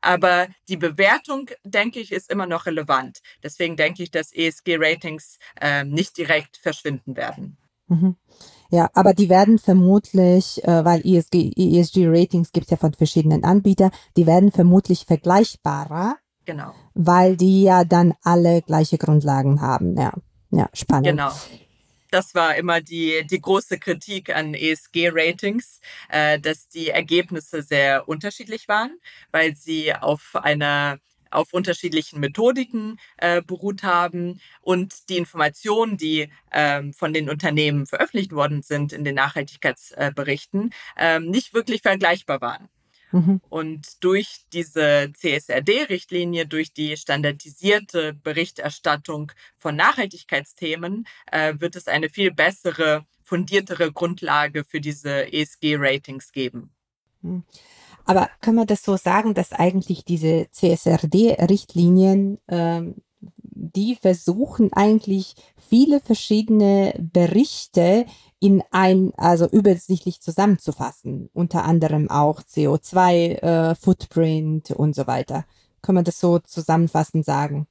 [0.00, 3.20] Aber die Bewertung, denke ich, ist immer noch relevant.
[3.42, 7.58] Deswegen denke ich, dass ESG-Ratings äh, nicht direkt verschwinden werden.
[7.88, 8.16] Mhm.
[8.70, 13.90] Ja, aber die werden vermutlich, äh, weil ESG, ESG-Ratings gibt es ja von verschiedenen Anbietern,
[14.16, 16.16] die werden vermutlich vergleichbarer.
[16.46, 16.72] Genau.
[16.94, 19.96] Weil die ja dann alle gleiche Grundlagen haben.
[19.96, 20.12] Ja,
[20.50, 21.06] ja spannend.
[21.06, 21.32] Genau
[22.14, 28.68] das war immer die, die große Kritik an ESG-Ratings, äh, dass die Ergebnisse sehr unterschiedlich
[28.68, 28.98] waren,
[29.32, 30.98] weil sie auf einer
[31.32, 38.30] auf unterschiedlichen Methodiken äh, beruht haben und die Informationen, die ähm, von den Unternehmen veröffentlicht
[38.30, 42.68] worden sind in den Nachhaltigkeitsberichten, äh, nicht wirklich vergleichbar waren.
[43.14, 43.40] Mhm.
[43.48, 52.32] Und durch diese CSRD-Richtlinie, durch die standardisierte Berichterstattung von Nachhaltigkeitsthemen, äh, wird es eine viel
[52.32, 56.72] bessere, fundiertere Grundlage für diese ESG-Ratings geben.
[57.22, 57.44] Mhm.
[58.04, 62.96] Aber kann man das so sagen, dass eigentlich diese CSRD-Richtlinien ähm,
[63.72, 68.06] die versuchen eigentlich viele verschiedene Berichte
[68.40, 75.44] in ein, also übersichtlich zusammenzufassen, unter anderem auch CO2, äh, Footprint und so weiter.
[75.82, 77.66] Kann man das so zusammenfassend sagen?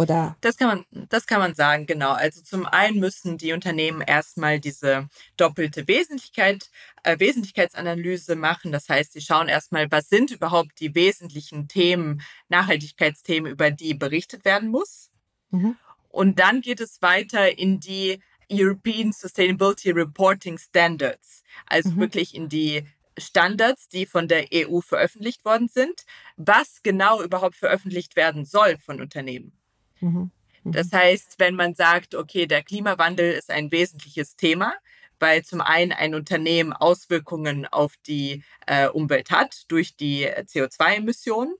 [0.00, 0.34] Oder?
[0.40, 2.12] Das kann man, das kann man sagen, genau.
[2.12, 6.70] Also zum einen müssen die Unternehmen erstmal diese doppelte Wesentlichkeit,
[7.02, 8.72] äh, Wesentlichkeitsanalyse machen.
[8.72, 14.46] Das heißt, sie schauen erstmal, was sind überhaupt die wesentlichen Themen, Nachhaltigkeitsthemen, über die berichtet
[14.46, 15.10] werden muss.
[15.50, 15.76] Mhm.
[16.08, 22.00] Und dann geht es weiter in die European Sustainability Reporting Standards, also mhm.
[22.00, 22.86] wirklich in die
[23.18, 26.06] Standards, die von der EU veröffentlicht worden sind,
[26.38, 29.59] was genau überhaupt veröffentlicht werden soll von Unternehmen.
[30.00, 30.30] Mhm.
[30.64, 30.72] Mhm.
[30.72, 34.74] Das heißt, wenn man sagt, okay, der Klimawandel ist ein wesentliches Thema,
[35.18, 41.54] weil zum einen ein Unternehmen Auswirkungen auf die äh, Umwelt hat durch die CO2-Emissionen,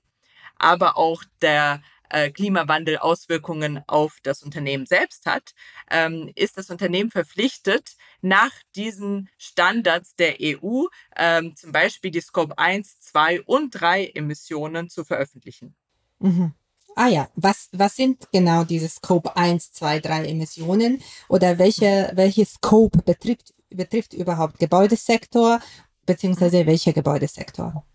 [0.57, 5.53] aber auch der äh, Klimawandel Auswirkungen auf das Unternehmen selbst hat,
[5.89, 12.57] ähm, ist das Unternehmen verpflichtet, nach diesen Standards der EU ähm, zum Beispiel die Scope
[12.57, 15.75] 1, 2 und 3 Emissionen zu veröffentlichen.
[16.19, 16.53] Mhm.
[16.95, 22.45] Ah ja, was, was sind genau diese Scope 1, 2, 3 Emissionen oder welche, welche
[22.45, 25.59] Scope betrifft, betrifft überhaupt Gebäudesektor
[26.05, 27.85] beziehungsweise welcher Gebäudesektor?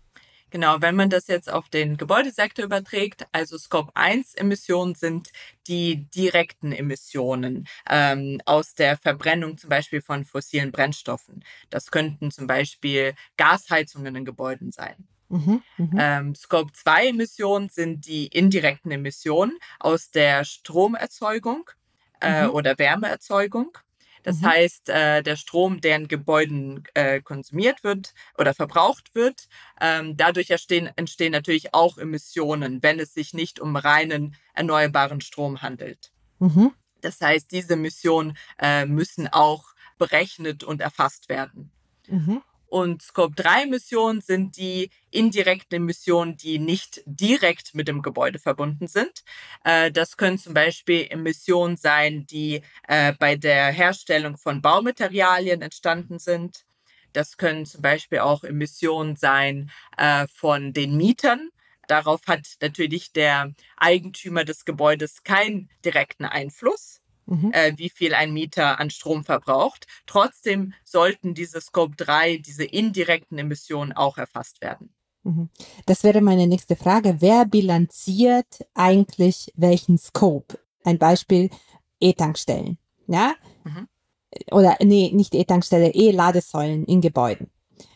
[0.49, 5.29] Genau, wenn man das jetzt auf den Gebäudesektor überträgt, also Scope 1 Emissionen sind
[5.67, 11.43] die direkten Emissionen ähm, aus der Verbrennung zum Beispiel von fossilen Brennstoffen.
[11.69, 14.95] Das könnten zum Beispiel Gasheizungen in Gebäuden sein.
[15.29, 15.97] Mhm, mhm.
[15.99, 21.69] ähm, Scope 2 Emissionen sind die indirekten Emissionen aus der Stromerzeugung
[22.21, 22.51] äh, mhm.
[22.51, 23.77] oder Wärmeerzeugung.
[24.23, 24.45] Das mhm.
[24.47, 29.47] heißt, äh, der Strom, der in Gebäuden äh, konsumiert wird oder verbraucht wird,
[29.79, 35.61] ähm, dadurch entstehen, entstehen natürlich auch Emissionen, wenn es sich nicht um reinen erneuerbaren Strom
[35.61, 36.11] handelt.
[36.39, 36.73] Mhm.
[37.01, 39.63] Das heißt, diese Emissionen äh, müssen auch
[39.97, 41.71] berechnet und erfasst werden.
[42.07, 42.41] Mhm.
[42.67, 49.23] Und Scope-3-Emissionen sind die indirekten Emissionen, die nicht direkt mit dem Gebäude verbunden sind.
[49.63, 56.19] Äh, das können zum Beispiel Emissionen sein, die äh, bei der Herstellung von Baumaterialien entstanden
[56.19, 56.65] sind.
[57.13, 61.49] Das können zum Beispiel auch Emissionen sein äh, von den Mietern.
[61.87, 67.51] Darauf hat natürlich der Eigentümer des Gebäudes keinen direkten Einfluss mhm.
[67.53, 69.85] äh, wie viel ein Mieter an Strom verbraucht.
[70.05, 74.89] Trotzdem sollten diese Scope 3, diese indirekten Emissionen auch erfasst werden.
[75.23, 75.49] Mhm.
[75.85, 77.17] Das wäre meine nächste Frage.
[77.19, 80.57] Wer bilanziert eigentlich welchen Scope?
[80.83, 81.49] Ein Beispiel
[81.99, 82.77] E-Tankstellen.
[83.07, 83.35] Ja?
[83.63, 83.87] Mhm.
[84.51, 87.49] Oder nee, nicht E-Tankstelle, E-Ladesäulen in Gebäuden.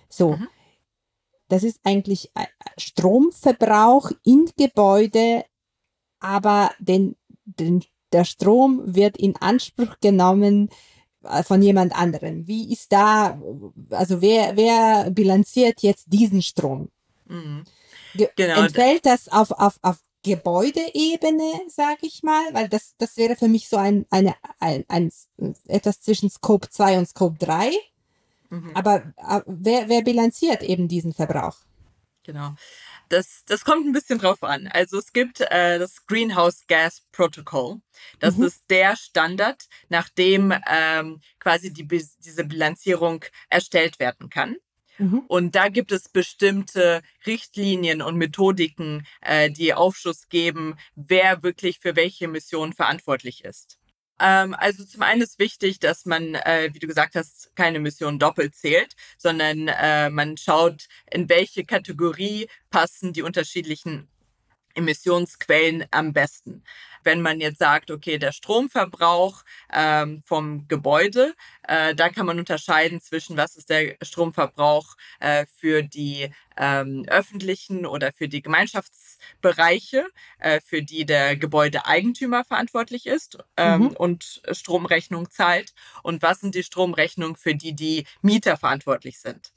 [0.09, 0.33] So.
[0.33, 0.47] Mhm.
[1.47, 2.45] Das ist eigentlich äh,
[2.77, 5.43] Stromverbrauch in Gebäude,
[6.21, 10.69] aber den, den der Strom wird in Anspruch genommen
[11.23, 12.47] äh, von jemand anderem.
[12.47, 13.39] Wie ist da,
[13.89, 16.89] also wer, wer bilanziert jetzt diesen Strom?
[17.27, 17.63] Mhm.
[18.35, 18.61] Genau.
[18.61, 23.67] Entfällt das auf, auf, auf Gebäudeebene, sage ich mal, weil das, das wäre für mich
[23.67, 25.11] so ein, eine, ein, ein,
[25.67, 27.71] etwas zwischen Scope 2 und Scope 3.
[28.49, 28.71] Mhm.
[28.75, 31.57] Aber, äh, wer, wer bilanziert eben diesen Verbrauch?
[32.23, 32.53] Genau.
[33.11, 34.67] Das, das kommt ein bisschen drauf an.
[34.67, 37.81] Also es gibt äh, das Greenhouse Gas Protocol.
[38.19, 38.45] Das mhm.
[38.45, 44.55] ist der Standard, nach dem ähm, quasi die, diese Bilanzierung erstellt werden kann.
[44.97, 45.23] Mhm.
[45.27, 51.97] Und da gibt es bestimmte Richtlinien und Methodiken, äh, die Aufschluss geben, wer wirklich für
[51.97, 53.80] welche Mission verantwortlich ist.
[54.21, 58.19] Ähm, also zum einen ist wichtig, dass man, äh, wie du gesagt hast, keine Mission
[58.19, 64.10] doppelt zählt, sondern äh, man schaut, in welche Kategorie passen die unterschiedlichen
[64.75, 66.63] Emissionsquellen am besten.
[67.03, 69.43] Wenn man jetzt sagt, okay, der Stromverbrauch
[69.73, 71.33] ähm, vom Gebäude,
[71.67, 77.85] äh, da kann man unterscheiden zwischen, was ist der Stromverbrauch äh, für die ähm, öffentlichen
[77.85, 80.05] oder für die Gemeinschaftsbereiche,
[80.39, 83.87] äh, für die der Gebäudeeigentümer verantwortlich ist ähm, mhm.
[83.87, 85.73] und Stromrechnung zahlt.
[86.03, 89.53] Und was sind die Stromrechnungen, für die die Mieter verantwortlich sind.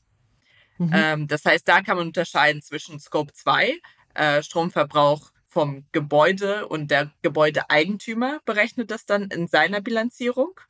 [0.78, 0.90] Mhm.
[0.92, 3.74] Ähm, das heißt, da kann man unterscheiden zwischen Scope 2,
[4.14, 10.60] äh, Stromverbrauch vom Gebäude und der Gebäudeeigentümer berechnet das dann in seiner Bilanzierung.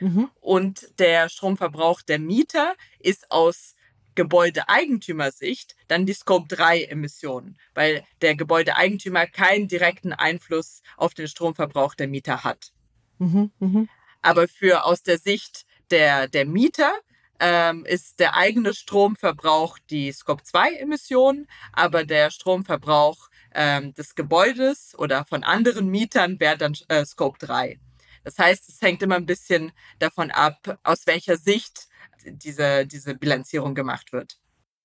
[0.00, 0.28] Mhm.
[0.40, 3.74] Und der Stromverbrauch der Mieter ist aus
[4.14, 11.94] Gebäudeeigentümersicht dann die Scope 3 Emissionen, weil der Gebäudeeigentümer keinen direkten Einfluss auf den Stromverbrauch
[11.94, 12.72] der Mieter hat.
[13.18, 13.86] Mhm, mh.
[14.22, 16.92] Aber für aus der Sicht der, der Mieter
[17.40, 25.44] ähm, ist der eigene Stromverbrauch die Scope-2-Emissionen, aber der Stromverbrauch ähm, des Gebäudes oder von
[25.44, 27.78] anderen Mietern wäre dann äh, Scope 3.
[28.24, 31.88] Das heißt, es hängt immer ein bisschen davon ab, aus welcher Sicht
[32.26, 34.38] diese, diese Bilanzierung gemacht wird.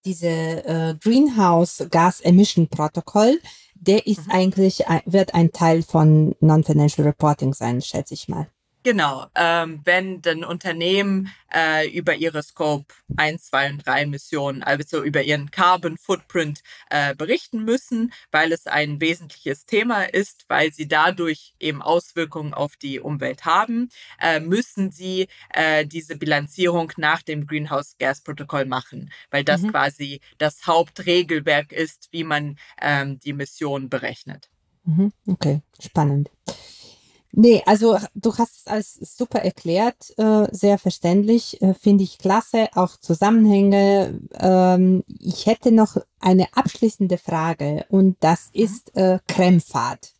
[0.05, 3.39] Diese äh, Greenhouse Gas Emission Protokoll,
[3.75, 4.31] der ist mhm.
[4.31, 8.49] eigentlich, wird ein Teil von Non-Financial Reporting sein, schätze ich mal.
[8.83, 12.85] Genau, ähm, wenn dann Unternehmen äh, über ihre Scope
[13.17, 18.67] 1, 2 und 3 Missionen, also über ihren Carbon Footprint äh, berichten müssen, weil es
[18.67, 23.89] ein wesentliches Thema ist, weil sie dadurch eben Auswirkungen auf die Umwelt haben,
[24.21, 29.71] äh, müssen sie äh, diese Bilanzierung nach dem Greenhouse Gas Protokoll machen, weil das mhm.
[29.71, 34.49] quasi das Hauptregelwerk ist, wie man ähm, die Mission berechnet.
[34.85, 35.11] Mhm.
[35.27, 36.29] Okay, spannend.
[37.31, 42.69] Nee, also du hast es als super erklärt, äh, sehr verständlich, äh, finde ich klasse,
[42.73, 44.19] auch Zusammenhänge.
[44.33, 48.63] Ähm, ich hätte noch eine abschließende Frage und das mhm.
[48.63, 50.13] ist äh, Krempfad.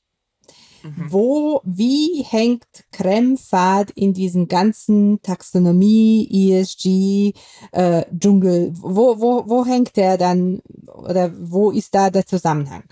[0.84, 1.08] Mhm.
[1.10, 7.34] Wo, wie hängt Krempfad in diesen ganzen Taxonomie, ESG,
[7.72, 12.84] äh, Dschungel, wo, wo, wo hängt der dann oder wo ist da der Zusammenhang?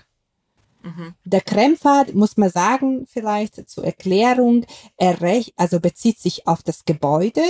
[0.82, 1.14] Mhm.
[1.24, 4.64] Der Krempfad, muss man sagen, vielleicht zur Erklärung,
[4.96, 5.18] er
[5.56, 7.42] also bezieht sich auf das Gebäude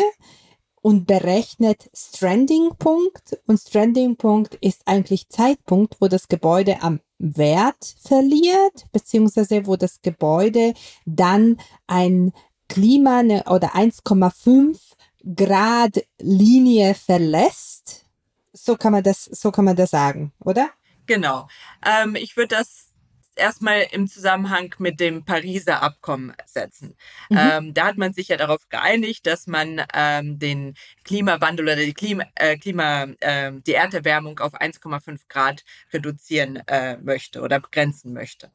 [0.80, 3.38] und berechnet Stranding-Punkt.
[3.46, 10.74] Und Stranding-Punkt ist eigentlich Zeitpunkt, wo das Gebäude am Wert verliert, beziehungsweise wo das Gebäude
[11.04, 12.32] dann ein
[12.68, 14.78] Klima oder 1,5
[15.34, 18.06] Grad Linie verlässt.
[18.52, 20.70] So kann man das, so kann man das sagen, oder?
[21.06, 21.48] Genau.
[21.84, 22.87] Ähm, ich würde das
[23.38, 26.96] erstmal im Zusammenhang mit dem Pariser Abkommen setzen.
[27.30, 27.38] Mhm.
[27.38, 30.74] Ähm, da hat man sich ja darauf geeinigt, dass man ähm, den
[31.04, 37.40] Klimawandel oder die Klima, äh, Klima äh, die Erderwärmung auf 1,5 Grad reduzieren äh, möchte
[37.40, 38.50] oder begrenzen möchte.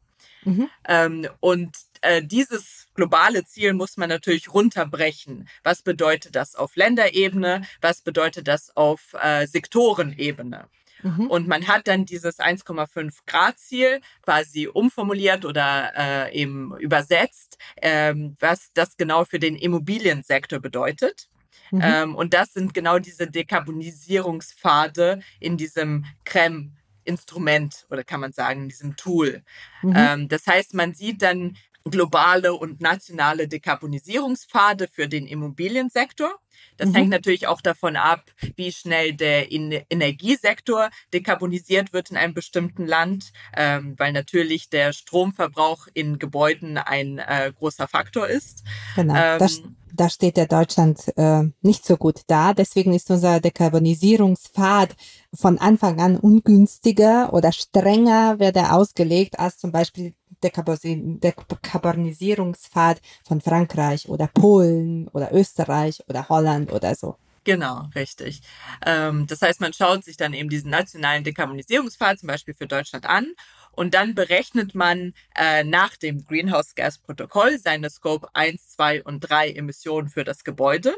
[0.45, 0.69] Mhm.
[0.87, 5.47] Ähm, und äh, dieses globale Ziel muss man natürlich runterbrechen.
[5.63, 7.63] Was bedeutet das auf Länderebene?
[7.81, 10.67] Was bedeutet das auf äh, Sektorenebene?
[11.03, 11.27] Mhm.
[11.27, 18.35] Und man hat dann dieses 1,5 Grad Ziel quasi umformuliert oder äh, eben übersetzt, ähm,
[18.39, 21.29] was das genau für den Immobiliensektor bedeutet.
[21.71, 21.81] Mhm.
[21.83, 26.73] Ähm, und das sind genau diese Dekarbonisierungspfade in diesem Creme
[27.05, 29.43] Instrument oder kann man sagen, in diesem Tool.
[29.81, 29.93] Mhm.
[29.95, 36.31] Ähm, das heißt, man sieht dann globale und nationale Dekarbonisierungspfade für den Immobiliensektor.
[36.77, 36.95] Das mhm.
[36.95, 43.31] hängt natürlich auch davon ab, wie schnell der Energiesektor dekarbonisiert wird in einem bestimmten Land,
[43.55, 48.63] ähm, weil natürlich der Stromverbrauch in Gebäuden ein äh, großer Faktor ist.
[48.95, 49.15] Genau.
[49.15, 49.61] Ähm, das,
[49.93, 52.53] da steht der Deutschland äh, nicht so gut da.
[52.53, 54.95] Deswegen ist unser Dekarbonisierungspfad
[55.33, 60.13] von Anfang an ungünstiger oder strenger wird er ausgelegt als zum Beispiel
[60.43, 67.17] Dekarbonisierungspfad von Frankreich oder Polen oder Österreich oder Holland oder so.
[67.45, 68.41] Genau, richtig.
[68.85, 73.05] Ähm, das heißt, man schaut sich dann eben diesen nationalen Dekarbonisierungspfad zum Beispiel für Deutschland
[73.05, 73.33] an
[73.71, 79.19] und dann berechnet man äh, nach dem Greenhouse Gas Protokoll seine Scope 1, 2 und
[79.19, 80.95] 3 Emissionen für das Gebäude.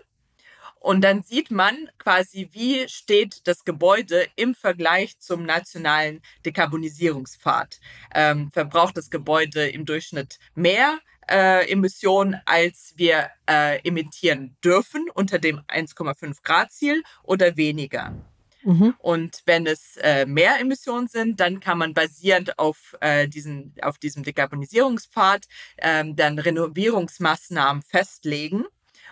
[0.86, 7.80] Und dann sieht man quasi, wie steht das Gebäude im Vergleich zum nationalen Dekarbonisierungspfad.
[8.14, 15.40] Ähm, verbraucht das Gebäude im Durchschnitt mehr äh, Emissionen, als wir äh, emittieren dürfen unter
[15.40, 18.14] dem 1,5 Grad Ziel oder weniger?
[18.62, 18.94] Mhm.
[19.00, 23.98] Und wenn es äh, mehr Emissionen sind, dann kann man basierend auf, äh, diesen, auf
[23.98, 25.48] diesem Dekarbonisierungspfad
[25.80, 28.66] ähm, dann Renovierungsmaßnahmen festlegen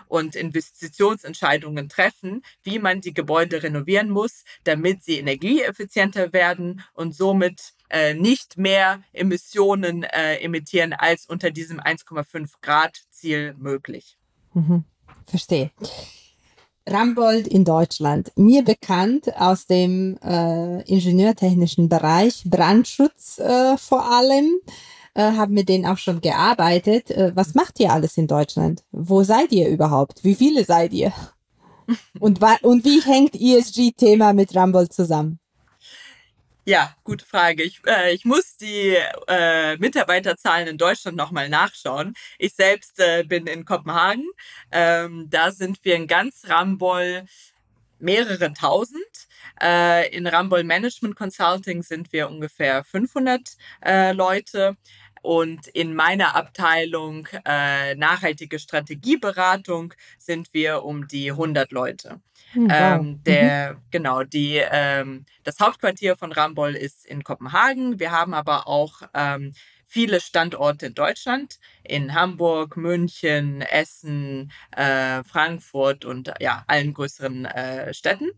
[0.08, 7.74] und Investitionsentscheidungen treffen, wie man die Gebäude renovieren muss, damit sie energieeffizienter werden und somit
[7.90, 14.16] äh, nicht mehr Emissionen äh, emittieren als unter diesem 1,5 Grad Ziel möglich.
[14.54, 14.84] Mhm.
[15.26, 15.70] Verstehe.
[16.86, 24.60] Rambold in Deutschland, mir bekannt aus dem äh, ingenieurtechnischen Bereich, Brandschutz äh, vor allem
[25.14, 27.10] äh, haben mit denen auch schon gearbeitet.
[27.10, 28.84] Äh, was macht ihr alles in Deutschland?
[28.92, 30.24] Wo seid ihr überhaupt?
[30.24, 31.12] Wie viele seid ihr?
[32.18, 35.38] Und, und wie hängt ESG-Thema mit Rumble zusammen?
[36.66, 37.62] Ja, gute Frage.
[37.62, 38.96] Ich, äh, ich muss die
[39.28, 42.14] äh, Mitarbeiterzahlen in Deutschland nochmal nachschauen.
[42.38, 44.24] Ich selbst äh, bin in Kopenhagen.
[44.72, 47.26] Ähm, da sind wir in ganz Ramboll
[47.98, 49.04] mehrere tausend.
[49.60, 53.42] Äh, in Ramboll Management Consulting sind wir ungefähr 500
[53.84, 54.78] äh, Leute
[55.24, 62.20] und in meiner Abteilung äh, nachhaltige Strategieberatung sind wir um die 100 Leute.
[62.52, 63.00] Hm, wow.
[63.00, 63.78] Ähm, der, mhm.
[63.90, 67.98] Genau, die, ähm, das Hauptquartier von Ramboll ist in Kopenhagen.
[67.98, 69.54] Wir haben aber auch ähm,
[69.86, 77.94] viele Standorte in Deutschland, in Hamburg, München, Essen, äh, Frankfurt und ja, allen größeren äh,
[77.94, 78.30] Städten.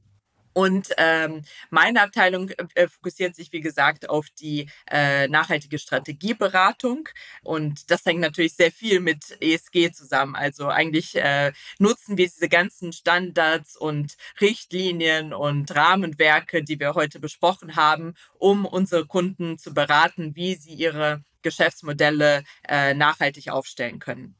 [0.56, 7.10] Und ähm, meine Abteilung äh, äh, fokussiert sich, wie gesagt, auf die äh, nachhaltige Strategieberatung.
[7.42, 10.34] Und das hängt natürlich sehr viel mit ESG zusammen.
[10.34, 17.20] Also eigentlich äh, nutzen wir diese ganzen Standards und Richtlinien und Rahmenwerke, die wir heute
[17.20, 24.36] besprochen haben, um unsere Kunden zu beraten, wie sie ihre Geschäftsmodelle äh, nachhaltig aufstellen können.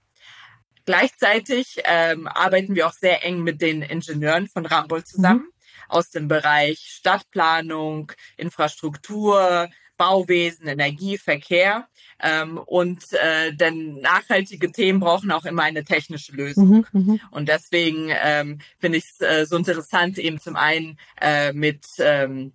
[0.87, 5.41] Gleichzeitig ähm, arbeiten wir auch sehr eng mit den Ingenieuren von Ramboll zusammen.
[5.41, 5.56] Mhm
[5.89, 11.89] aus dem Bereich Stadtplanung, Infrastruktur, Bauwesen, Energie, Verkehr.
[12.18, 16.87] Ähm, und äh, denn nachhaltige Themen brauchen auch immer eine technische Lösung.
[16.93, 17.20] Mhm, mhm.
[17.30, 22.53] und deswegen ähm, finde ich es äh, so interessant, eben zum einen äh, mit ähm,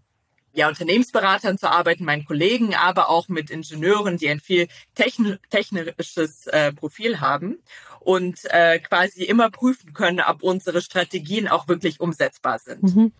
[0.53, 6.47] ja, Unternehmensberatern zu arbeiten, meinen Kollegen, aber auch mit Ingenieuren, die ein viel techn technisches
[6.47, 7.59] äh, Profil haben
[8.03, 12.83] und äh, quasi immer prüfen können, ob unsere Strategien auch wirklich umsetzbar sind.
[12.83, 13.11] Mhm.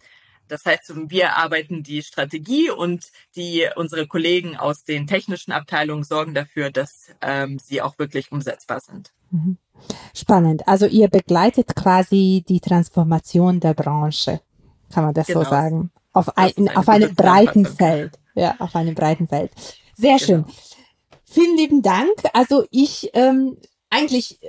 [0.48, 3.06] Das heißt, wir arbeiten die Strategie und
[3.38, 8.82] die unsere Kollegen aus den technischen Abteilungen sorgen dafür, dass ähm, sie auch wirklich umsetzbar
[8.82, 9.14] sind.
[9.30, 9.58] Mhm.
[10.14, 10.68] Spannend.
[10.68, 14.42] Also ihr begleitet quasi die Transformation der Branche,
[14.92, 15.44] kann man das genau.
[15.44, 15.92] so sagen?
[16.12, 18.20] Auf, ein, ein auf einem breiten Feld.
[18.36, 19.52] Ja, auf einem breiten Feld.
[19.96, 20.26] Sehr genau.
[20.26, 20.46] schön.
[21.24, 22.12] Vielen lieben Dank.
[22.34, 23.56] Also ich ähm,
[23.90, 24.40] eigentlich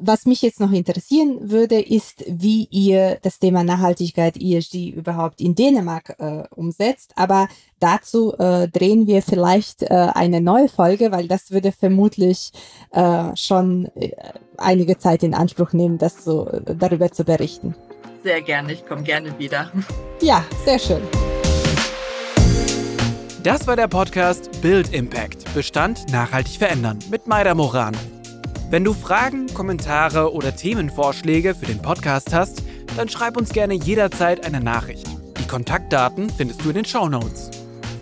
[0.00, 5.54] was mich jetzt noch interessieren würde, ist, wie ihr das Thema Nachhaltigkeit ESG überhaupt in
[5.54, 7.12] Dänemark äh, umsetzt.
[7.16, 7.48] Aber
[7.80, 12.52] dazu äh, drehen wir vielleicht äh, eine neue Folge, weil das würde vermutlich
[12.92, 14.12] äh, schon äh,
[14.56, 17.74] einige Zeit in Anspruch nehmen, das so äh, darüber zu berichten.
[18.22, 19.70] Sehr gerne, ich komme gerne wieder.
[20.20, 21.02] Ja, sehr schön.
[23.42, 25.52] Das war der Podcast Build Impact.
[25.54, 27.98] Bestand nachhaltig verändern mit Maida Morano.
[28.70, 32.62] Wenn du Fragen, Kommentare oder Themenvorschläge für den Podcast hast,
[32.98, 35.06] dann schreib uns gerne jederzeit eine Nachricht.
[35.40, 37.50] Die Kontaktdaten findest du in den Show Notes.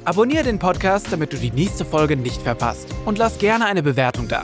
[0.05, 4.27] Abonniere den Podcast, damit du die nächste Folge nicht verpasst und lass gerne eine Bewertung
[4.27, 4.43] da.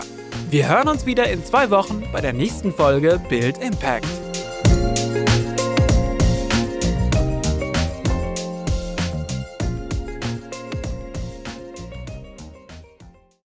[0.49, 4.22] Wir hören uns wieder in zwei Wochen bei der nächsten Folge Build Impact.